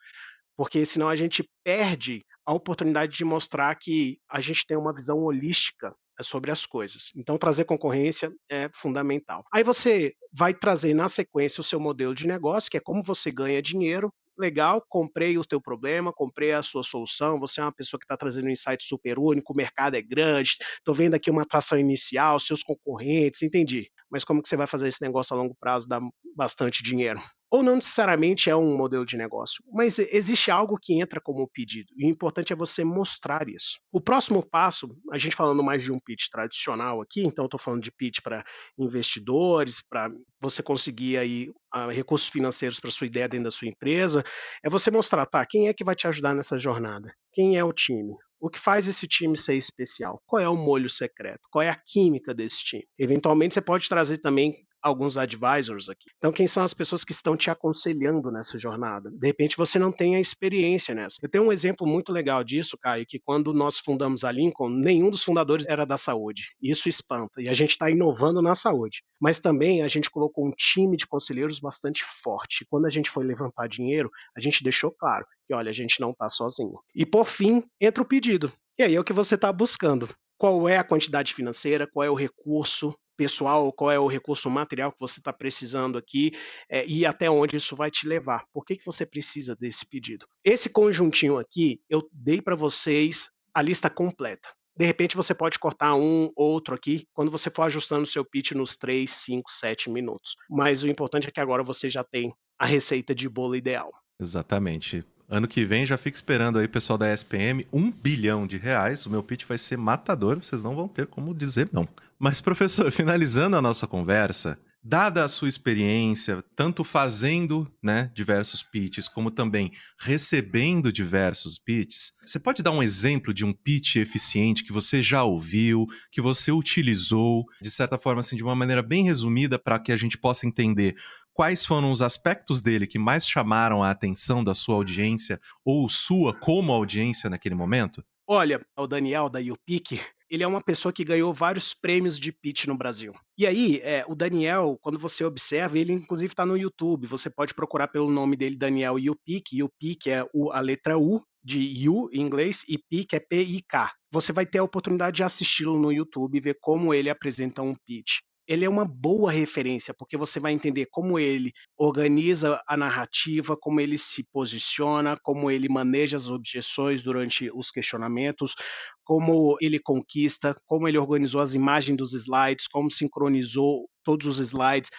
Porque 0.58 0.86
senão 0.86 1.08
a 1.08 1.16
gente 1.16 1.48
perde 1.64 2.26
a 2.46 2.54
oportunidade 2.54 3.16
de 3.16 3.24
mostrar 3.24 3.76
que 3.76 4.20
a 4.30 4.42
gente 4.42 4.66
tem 4.66 4.78
uma 4.78 4.94
visão 4.94 5.20
holística 5.20 5.96
é 6.20 6.24
sobre 6.24 6.50
as 6.52 6.66
coisas. 6.66 7.12
Então, 7.16 7.38
trazer 7.38 7.66
concorrência 7.66 8.32
é 8.50 8.70
fundamental. 8.74 9.44
Aí 9.54 9.64
você 9.64 10.14
vai 10.34 10.54
trazer 10.54 10.94
na 10.96 11.08
sequência 11.08 11.62
o 11.62 11.64
seu 11.64 11.80
modelo 11.80 12.16
de 12.16 12.26
negócio, 12.28 12.72
que 12.72 12.78
é 12.78 12.80
como 12.80 13.04
você 13.04 13.32
ganha 13.32 13.62
dinheiro. 13.62 14.12
Legal, 14.38 14.84
comprei 14.90 15.38
o 15.38 15.46
teu 15.46 15.62
problema, 15.62 16.12
comprei 16.14 16.54
a 16.54 16.64
sua 16.64 16.84
solução. 16.84 17.40
Você 17.40 17.60
é 17.60 17.64
uma 17.64 17.72
pessoa 17.74 18.00
que 18.00 18.06
está 18.06 18.18
trazendo 18.18 18.46
um 18.48 18.52
insight 18.52 18.84
super 18.84 19.18
único, 19.20 19.54
o 19.54 19.56
mercado 19.56 19.96
é 19.96 20.02
grande, 20.02 20.56
estou 20.78 20.94
vendo 20.94 21.16
aqui 21.16 21.30
uma 21.30 21.42
atração 21.44 21.78
inicial, 21.78 22.40
seus 22.40 22.64
concorrentes, 22.64 23.42
entendi. 23.42 23.90
Mas 24.10 24.24
como 24.24 24.42
que 24.42 24.48
você 24.48 24.56
vai 24.56 24.68
fazer 24.68 24.88
esse 24.88 25.02
negócio 25.02 25.36
a 25.36 25.40
longo 25.40 25.56
prazo 25.60 25.88
dar 25.88 26.02
bastante 26.36 26.84
dinheiro? 26.84 27.20
Ou 27.50 27.64
não 27.64 27.76
necessariamente 27.76 28.50
é 28.50 28.56
um 28.56 28.76
modelo 28.76 29.06
de 29.06 29.18
negócio, 29.18 29.64
mas 29.72 29.98
existe 30.00 30.52
algo 30.52 30.78
que 30.82 31.00
entra 31.00 31.22
como 31.22 31.48
pedido, 31.48 31.94
e 31.98 32.06
o 32.06 32.10
importante 32.10 32.52
é 32.52 32.56
você 32.56 32.84
mostrar 32.84 33.48
isso. 33.48 33.80
O 33.92 34.02
próximo 34.02 34.46
passo, 34.46 34.90
a 35.12 35.18
gente 35.18 35.36
falando 35.36 35.64
mais 35.64 35.84
de 35.84 35.92
um 35.92 35.98
pitch 35.98 36.28
tradicional 36.30 37.02
aqui, 37.02 37.24
então 37.24 37.46
estou 37.46 37.60
falando 37.60 37.82
de 37.84 37.92
pitch 37.92 38.20
para 38.22 38.44
investidores, 38.78 39.82
para 39.88 40.10
você 40.42 40.62
conseguir 40.62 41.18
aí 41.18 41.50
uh, 41.74 41.90
recursos 41.90 42.28
financeiros 42.28 42.80
para 42.80 42.92
sua 42.92 43.08
ideia 43.08 43.28
dentro 43.28 43.46
da 43.46 43.52
sua 43.52 43.68
empresa, 43.68 44.24
é 44.64 44.70
você 44.70 44.92
mostrar, 44.92 45.26
tá, 45.26 45.46
quem 45.46 45.68
é 45.68 45.74
que 45.74 45.84
vai 45.84 45.96
te 45.96 46.08
ajudar 46.08 46.36
nessa 46.36 46.58
jornada? 46.58 47.14
Quem 47.34 47.58
é 47.58 47.64
o 47.64 47.74
time? 47.74 48.16
O 48.40 48.50
que 48.50 48.60
faz 48.60 48.88
esse 48.88 49.08
time 49.08 49.36
ser 49.36 49.56
especial? 49.56 50.22
Qual 50.28 50.40
é 50.40 50.48
o 50.48 50.56
molho 50.56 50.90
secreto? 50.90 51.42
Qual 51.50 51.64
é 51.64 51.70
a 51.70 51.76
química 51.76 52.36
desse 52.36 52.64
time? 52.64 52.84
Eventualmente 52.98 53.56
você 53.56 53.62
pode 53.62 53.90
trazer 53.90 54.20
também 54.20 54.54
alguns 54.88 55.18
advisors 55.18 55.90
aqui. 55.90 56.10
Então, 56.18 56.32
quem 56.32 56.48
são 56.48 56.64
as 56.64 56.74
pessoas 56.74 57.04
que 57.04 57.12
estão 57.12 57.38
te 57.38 57.50
aconselhando 57.50 58.32
nessa 58.32 58.58
jornada? 58.58 59.10
De 59.12 59.28
repente 59.28 59.58
você 59.58 59.78
não 59.78 59.92
tem 59.92 60.16
a 60.16 60.20
experiência 60.20 60.96
nessa. 60.96 61.18
Eu 61.22 61.30
tenho 61.30 61.46
um 61.46 61.52
exemplo 61.52 61.88
muito 61.88 62.12
legal 62.12 62.44
disso, 62.44 62.78
Caio, 62.82 63.06
que 63.08 63.20
quando 63.20 63.54
nós 63.54 63.80
fundamos 63.80 64.24
a 64.24 64.32
Lincoln, 64.32 64.70
nenhum 64.70 65.10
dos 65.10 65.24
fundadores 65.24 65.68
era 65.68 65.86
da 65.86 65.98
saúde. 65.98 66.50
Isso 66.62 66.90
espanta. 66.90 67.42
E 67.42 67.50
a 67.50 67.54
gente 67.54 67.72
está 67.72 67.90
inovando 67.90 68.42
na 68.42 68.56
saúde. 68.56 69.04
Mas 69.20 69.40
também 69.40 69.82
a 69.84 69.88
gente 69.88 70.10
colocou 70.10 70.48
um 70.48 70.52
time 70.52 70.98
de 70.98 71.08
conselheiros 71.08 71.60
bastante 71.60 72.04
forte. 72.04 72.66
Quando 72.70 72.86
a 72.86 72.90
gente 72.90 73.10
foi 73.10 73.26
levantar 73.26 73.68
dinheiro, 73.68 74.10
a 74.36 74.40
gente 74.40 74.64
deixou 74.64 74.92
claro 74.92 75.26
que, 75.48 75.54
olha, 75.54 75.70
a 75.70 75.74
gente 75.74 76.00
não 76.00 76.12
está 76.12 76.30
sozinho. 76.30 76.80
E 76.96 77.06
por 77.06 77.26
fim, 77.26 77.64
entra 77.80 78.04
o 78.04 78.08
pedido. 78.08 78.52
E 78.78 78.84
aí 78.84 78.96
é 78.96 79.00
o 79.00 79.04
que 79.04 79.14
você 79.14 79.36
está 79.36 79.52
buscando. 79.52 80.10
Qual 80.38 80.70
é 80.70 80.78
a 80.78 80.84
quantidade 80.84 81.34
financeira? 81.34 81.88
Qual 81.88 82.06
é 82.06 82.10
o 82.10 82.16
recurso 82.16 82.96
pessoal, 83.18 83.74
qual 83.74 83.92
é 83.92 84.00
o 84.00 84.08
recurso 84.08 84.50
material 84.50 84.92
que 84.92 85.00
você 85.00 85.20
está 85.20 85.34
precisando 85.34 85.98
aqui 85.98 86.32
é, 86.70 86.86
e 86.86 87.06
até 87.06 87.30
onde 87.30 87.58
isso 87.58 87.76
vai 87.76 87.90
te 87.90 88.08
levar. 88.08 88.46
Por 88.54 88.64
que, 88.64 88.78
que 88.78 88.86
você 88.86 89.06
precisa 89.06 89.56
desse 89.56 89.86
pedido? 89.86 90.28
Esse 90.44 90.70
conjuntinho 90.70 91.40
aqui, 91.40 91.82
eu 91.90 92.08
dei 92.14 92.42
para 92.42 92.56
vocês 92.56 93.30
a 93.54 93.62
lista 93.62 93.90
completa. 93.90 94.50
De 94.78 94.86
repente 94.86 95.16
você 95.16 95.34
pode 95.34 95.58
cortar 95.58 95.96
um, 95.96 96.30
outro 96.36 96.76
aqui, 96.76 97.08
quando 97.12 97.32
você 97.32 97.50
for 97.50 97.64
ajustando 97.64 98.04
o 98.04 98.08
seu 98.08 98.24
pitch 98.24 98.52
nos 98.52 98.78
3, 98.78 99.10
5, 99.10 99.52
7 99.52 99.90
minutos. 99.90 100.36
Mas 100.48 100.84
o 100.84 100.88
importante 100.88 101.28
é 101.28 101.32
que 101.32 101.40
agora 101.40 101.64
você 101.64 101.90
já 101.90 102.04
tem 102.04 102.32
a 102.60 102.66
receita 102.66 103.16
de 103.16 103.28
bolo 103.28 103.56
ideal. 103.56 103.92
Exatamente. 104.20 105.04
Ano 105.30 105.48
que 105.48 105.66
vem 105.66 105.86
já 105.86 105.98
fica 105.98 106.16
esperando 106.16 106.58
aí, 106.58 106.70
pessoal 106.70 106.98
da 106.98 107.14
SPM, 107.14 107.68
um 107.74 107.92
bilhão 107.92 108.48
de 108.48 108.56
reais. 108.56 109.06
O 109.06 109.10
meu 109.10 109.22
pitch 109.22 109.44
vai 109.46 109.58
ser 109.58 109.78
matador, 109.78 110.38
vocês 110.42 110.64
não 110.64 110.74
vão 110.74 110.88
ter 110.88 111.06
como 111.06 111.36
dizer 111.36 111.70
não. 111.74 111.86
Mas, 112.18 112.40
professor, 112.40 112.90
finalizando 112.94 113.58
a 113.58 113.62
nossa 113.62 113.86
conversa, 113.86 114.58
dada 114.82 115.26
a 115.26 115.28
sua 115.28 115.50
experiência, 115.50 116.42
tanto 116.56 116.82
fazendo 116.82 117.70
né, 117.84 118.10
diversos 118.16 118.64
pitches, 118.64 119.10
como 119.10 119.30
também 119.30 119.70
recebendo 120.00 120.94
diversos 120.94 121.60
pitches, 121.60 122.14
você 122.26 122.40
pode 122.40 122.64
dar 122.64 122.72
um 122.72 122.82
exemplo 122.82 123.34
de 123.34 123.44
um 123.44 123.52
pitch 123.52 123.98
eficiente 123.98 124.64
que 124.64 124.72
você 124.72 125.04
já 125.04 125.26
ouviu, 125.26 125.88
que 126.10 126.22
você 126.22 126.54
utilizou, 126.54 127.44
de 127.62 127.70
certa 127.70 127.98
forma, 127.98 128.22
assim, 128.22 128.38
de 128.38 128.44
uma 128.44 128.56
maneira 128.56 128.82
bem 128.82 129.04
resumida, 129.04 129.60
para 129.60 129.78
que 129.78 129.92
a 129.92 129.98
gente 129.98 130.18
possa 130.18 130.48
entender 130.48 130.96
quais 131.38 131.64
foram 131.64 131.92
os 131.92 132.02
aspectos 132.02 132.62
dele 132.62 132.88
que 132.88 132.98
mais 132.98 133.30
chamaram 133.30 133.84
a 133.84 133.92
atenção 133.92 134.44
da 134.44 134.56
sua 134.56 134.74
audiência 134.74 135.40
ou 135.64 135.88
sua 135.88 136.34
como 136.34 136.72
audiência 136.72 137.30
naquele 137.30 137.54
momento? 137.54 138.04
Olha, 138.28 138.60
o 138.76 138.88
Daniel 138.88 139.30
da 139.30 139.38
YouPick, 139.38 140.02
ele 140.32 140.44
é 140.44 140.48
uma 140.48 140.60
pessoa 140.62 140.92
que 140.92 141.06
ganhou 141.06 141.32
vários 141.32 141.76
prêmios 141.76 142.20
de 142.20 142.32
pitch 142.32 142.66
no 142.66 142.76
Brasil. 142.76 143.14
E 143.38 143.46
aí, 143.46 143.80
é, 143.84 144.04
o 144.08 144.16
Daniel, 144.16 144.80
quando 144.82 144.98
você 144.98 145.24
observa, 145.24 145.78
ele 145.78 145.94
inclusive 145.94 146.34
está 146.34 146.44
no 146.44 146.58
YouTube. 146.58 147.06
Você 147.06 147.30
pode 147.30 147.54
procurar 147.54 147.88
pelo 147.90 148.12
nome 148.12 148.36
dele, 148.36 148.58
Daniel 148.58 148.98
YouPick. 148.98 149.56
YouPick 149.56 150.10
é 150.10 150.28
o, 150.34 150.52
a 150.52 150.60
letra 150.60 150.98
U 150.98 151.22
de 151.44 151.60
You 151.60 152.10
em 152.12 152.22
inglês 152.22 152.64
e 152.68 152.80
PIC 152.90 153.16
é 153.16 153.20
P-I-K. 153.20 153.94
Você 154.12 154.34
vai 154.34 154.46
ter 154.48 154.58
a 154.58 154.64
oportunidade 154.64 155.18
de 155.18 155.24
assisti-lo 155.24 155.80
no 155.80 155.94
YouTube 155.94 156.36
e 156.36 156.42
ver 156.42 156.58
como 156.60 156.96
ele 156.96 157.12
apresenta 157.12 157.62
um 157.62 157.76
pitch 157.86 158.22
ele 158.48 158.64
é 158.64 158.70
uma 158.70 158.86
boa 158.86 159.32
referência, 159.32 159.94
porque 159.94 160.16
você 160.16 160.40
vai 160.40 160.54
entender 160.54 160.88
como 160.90 161.20
ele 161.20 161.52
organiza 161.78 162.62
a 162.68 162.78
narrativa, 162.78 163.58
como 163.60 163.82
ele 163.82 163.98
se 163.98 164.24
posiciona, 164.32 165.18
como 165.22 165.52
ele 165.52 165.68
maneja 165.68 166.16
as 166.16 166.30
objeções 166.30 167.04
durante 167.04 167.52
os 167.54 167.70
questionamentos, 167.70 168.56
como 169.04 169.58
ele 169.62 169.80
conquista, 169.80 170.56
como 170.66 170.88
ele 170.88 170.98
organizou 170.98 171.42
as 171.42 171.54
imagens 171.54 171.98
dos 171.98 172.14
slides, 172.14 172.68
como 172.68 172.90
sincronizou 172.90 173.90
todos 174.04 174.26
os 174.26 174.40
slides. 174.40 174.90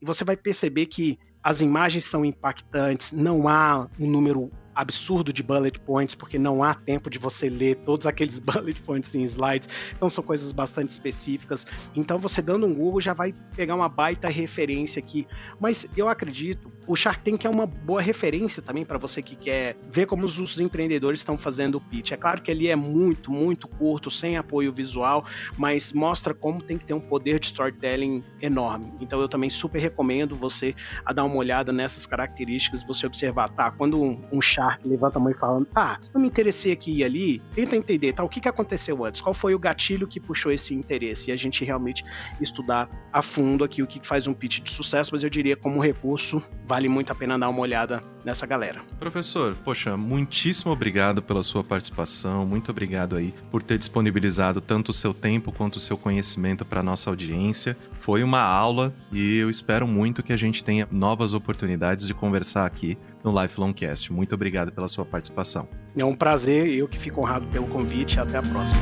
E 0.00 0.06
você 0.06 0.24
vai 0.24 0.36
perceber 0.36 0.86
que 0.86 1.18
as 1.42 1.60
imagens 1.60 2.04
são 2.04 2.24
impactantes, 2.24 3.12
não 3.12 3.48
há 3.48 3.88
um 3.98 4.10
número 4.10 4.50
absurdo 4.78 5.32
de 5.32 5.42
bullet 5.42 5.80
points, 5.80 6.14
porque 6.14 6.38
não 6.38 6.62
há 6.62 6.72
tempo 6.72 7.10
de 7.10 7.18
você 7.18 7.50
ler 7.50 7.74
todos 7.84 8.06
aqueles 8.06 8.38
bullet 8.38 8.80
points 8.82 9.12
em 9.16 9.24
slides, 9.24 9.68
então 9.94 10.08
são 10.08 10.22
coisas 10.22 10.52
bastante 10.52 10.90
específicas. 10.90 11.66
Então 11.96 12.16
você 12.16 12.40
dando 12.40 12.64
um 12.64 12.72
Google 12.72 13.00
já 13.00 13.12
vai 13.12 13.34
pegar 13.56 13.74
uma 13.74 13.88
baita 13.88 14.28
referência 14.28 15.00
aqui. 15.00 15.26
Mas 15.58 15.84
eu 15.96 16.08
acredito, 16.08 16.72
o 16.86 16.94
Shark 16.94 17.24
Tank 17.24 17.44
é 17.44 17.50
uma 17.50 17.66
boa 17.66 18.00
referência 18.00 18.62
também 18.62 18.84
para 18.84 18.98
você 18.98 19.20
que 19.20 19.34
quer 19.34 19.76
ver 19.90 20.06
como 20.06 20.24
os 20.24 20.60
empreendedores 20.60 21.20
estão 21.20 21.36
fazendo 21.36 21.74
o 21.74 21.80
pitch. 21.80 22.12
É 22.12 22.16
claro 22.16 22.40
que 22.40 22.50
ele 22.50 22.68
é 22.68 22.76
muito, 22.76 23.32
muito 23.32 23.66
curto, 23.66 24.12
sem 24.12 24.36
apoio 24.36 24.72
visual, 24.72 25.24
mas 25.56 25.92
mostra 25.92 26.32
como 26.32 26.62
tem 26.62 26.78
que 26.78 26.84
ter 26.84 26.94
um 26.94 27.00
poder 27.00 27.40
de 27.40 27.46
storytelling 27.46 28.22
enorme. 28.40 28.92
Então 29.00 29.20
eu 29.20 29.28
também 29.28 29.50
super 29.50 29.80
recomendo 29.80 30.36
você 30.36 30.72
a 31.04 31.12
dar 31.12 31.24
uma 31.24 31.36
olhada 31.36 31.72
nessas 31.72 32.06
características, 32.06 32.84
você 32.84 33.06
observar, 33.06 33.48
tá, 33.48 33.72
quando 33.72 34.00
um, 34.00 34.22
um 34.32 34.40
Shark 34.40 34.67
que 34.76 34.88
levanta 34.88 35.18
a 35.18 35.22
mão 35.22 35.30
e 35.30 35.34
fala: 35.34 35.64
tá, 35.66 36.00
eu 36.12 36.20
me 36.20 36.26
interessei 36.26 36.72
aqui 36.72 36.98
e 36.98 37.04
ali, 37.04 37.42
tenta 37.54 37.76
entender, 37.76 38.12
tá, 38.12 38.24
o 38.24 38.28
que, 38.28 38.40
que 38.40 38.48
aconteceu 38.48 39.04
antes? 39.04 39.20
Qual 39.20 39.34
foi 39.34 39.54
o 39.54 39.58
gatilho 39.58 40.06
que 40.06 40.20
puxou 40.20 40.52
esse 40.52 40.74
interesse? 40.74 41.30
E 41.30 41.32
a 41.32 41.36
gente 41.36 41.64
realmente 41.64 42.04
estudar 42.40 42.88
a 43.12 43.22
fundo 43.22 43.64
aqui 43.64 43.82
o 43.82 43.86
que 43.86 44.04
faz 44.06 44.26
um 44.26 44.34
pitch 44.34 44.60
de 44.60 44.70
sucesso, 44.70 45.10
mas 45.12 45.22
eu 45.22 45.30
diria 45.30 45.56
como 45.56 45.80
recurso, 45.80 46.42
vale 46.66 46.88
muito 46.88 47.12
a 47.12 47.14
pena 47.14 47.38
dar 47.38 47.48
uma 47.48 47.60
olhada 47.60 48.02
nessa 48.24 48.46
galera. 48.46 48.82
Professor, 48.98 49.56
poxa, 49.64 49.96
muitíssimo 49.96 50.72
obrigado 50.72 51.22
pela 51.22 51.42
sua 51.42 51.64
participação, 51.64 52.44
muito 52.44 52.70
obrigado 52.70 53.16
aí 53.16 53.32
por 53.50 53.62
ter 53.62 53.78
disponibilizado 53.78 54.60
tanto 54.60 54.90
o 54.90 54.92
seu 54.92 55.14
tempo 55.14 55.52
quanto 55.52 55.76
o 55.76 55.80
seu 55.80 55.96
conhecimento 55.96 56.64
para 56.64 56.82
nossa 56.82 57.08
audiência. 57.10 57.76
Foi 57.98 58.22
uma 58.22 58.40
aula 58.40 58.92
e 59.12 59.38
eu 59.38 59.48
espero 59.48 59.86
muito 59.86 60.22
que 60.22 60.32
a 60.32 60.36
gente 60.36 60.62
tenha 60.62 60.86
novas 60.90 61.32
oportunidades 61.32 62.06
de 62.06 62.14
conversar 62.14 62.66
aqui 62.66 62.98
no 63.24 63.30
Lifelong 63.42 63.72
Cast. 63.72 64.12
Muito 64.12 64.34
obrigado 64.34 64.57
pela 64.66 64.88
sua 64.88 65.04
participação. 65.04 65.68
É 65.96 66.04
um 66.04 66.14
prazer, 66.14 66.68
eu 66.68 66.88
que 66.88 66.98
fico 66.98 67.20
honrado 67.20 67.46
pelo 67.46 67.66
convite. 67.66 68.18
Até 68.18 68.38
a 68.38 68.42
próxima. 68.42 68.80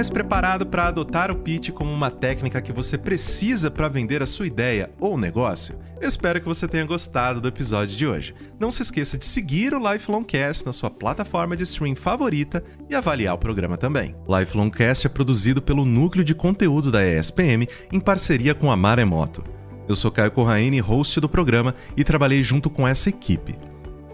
Mais 0.00 0.08
preparado 0.08 0.64
para 0.64 0.86
adotar 0.86 1.30
o 1.30 1.36
pitch 1.36 1.72
como 1.72 1.92
uma 1.92 2.10
técnica 2.10 2.62
que 2.62 2.72
você 2.72 2.96
precisa 2.96 3.70
para 3.70 3.86
vender 3.86 4.22
a 4.22 4.26
sua 4.26 4.46
ideia 4.46 4.90
ou 4.98 5.18
negócio? 5.18 5.78
Eu 6.00 6.08
espero 6.08 6.40
que 6.40 6.48
você 6.48 6.66
tenha 6.66 6.86
gostado 6.86 7.38
do 7.38 7.48
episódio 7.48 7.94
de 7.94 8.06
hoje. 8.06 8.34
Não 8.58 8.70
se 8.70 8.80
esqueça 8.80 9.18
de 9.18 9.26
seguir 9.26 9.74
o 9.74 9.92
Lifelong 9.92 10.24
Cast 10.24 10.64
na 10.64 10.72
sua 10.72 10.88
plataforma 10.88 11.54
de 11.54 11.64
stream 11.64 11.94
favorita 11.94 12.64
e 12.88 12.94
avaliar 12.94 13.34
o 13.34 13.38
programa 13.38 13.76
também. 13.76 14.16
Lifelong 14.26 14.70
Cast 14.70 15.06
é 15.06 15.10
produzido 15.10 15.60
pelo 15.60 15.84
Núcleo 15.84 16.24
de 16.24 16.34
Conteúdo 16.34 16.90
da 16.90 17.06
ESPM 17.06 17.68
em 17.92 18.00
parceria 18.00 18.54
com 18.54 18.72
a 18.72 18.76
Maremoto. 18.78 19.44
Eu 19.86 19.94
sou 19.94 20.10
Caio 20.10 20.30
Corraine, 20.30 20.80
host 20.80 21.20
do 21.20 21.28
programa, 21.28 21.74
e 21.94 22.02
trabalhei 22.02 22.42
junto 22.42 22.70
com 22.70 22.88
essa 22.88 23.10
equipe. 23.10 23.54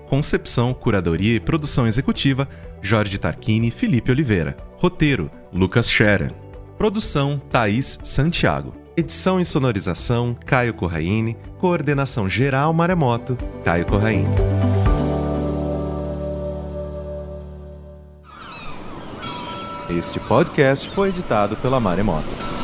Concepção, 0.09 0.75
curadoria 0.75 1.37
e 1.37 1.41
produção 1.41 1.87
executiva: 1.87 2.49
Jorge 2.81 3.19
Tarquini 3.19 3.69
e 3.69 3.73
Felipe 3.73 4.11
Oliveira. 4.11 4.57
Roteiro: 4.79 5.31
Lucas 5.57 5.89
Scherer. 5.89 6.33
Produção: 6.77 7.41
Thaís 7.51 7.99
Santiago. 8.05 8.75
Edição 8.95 9.41
e 9.41 9.45
sonorização: 9.45 10.37
Caio 10.45 10.75
Corraine. 10.75 11.35
Coordenação 11.59 12.29
geral 12.29 12.75
Maremoto: 12.75 13.39
Caio 13.65 13.87
Corraine. 13.87 14.29
Este 19.89 20.21
podcast 20.21 20.91
foi 20.91 21.09
editado 21.09 21.57
pela 21.57 21.81
Maremoto. 21.81 22.56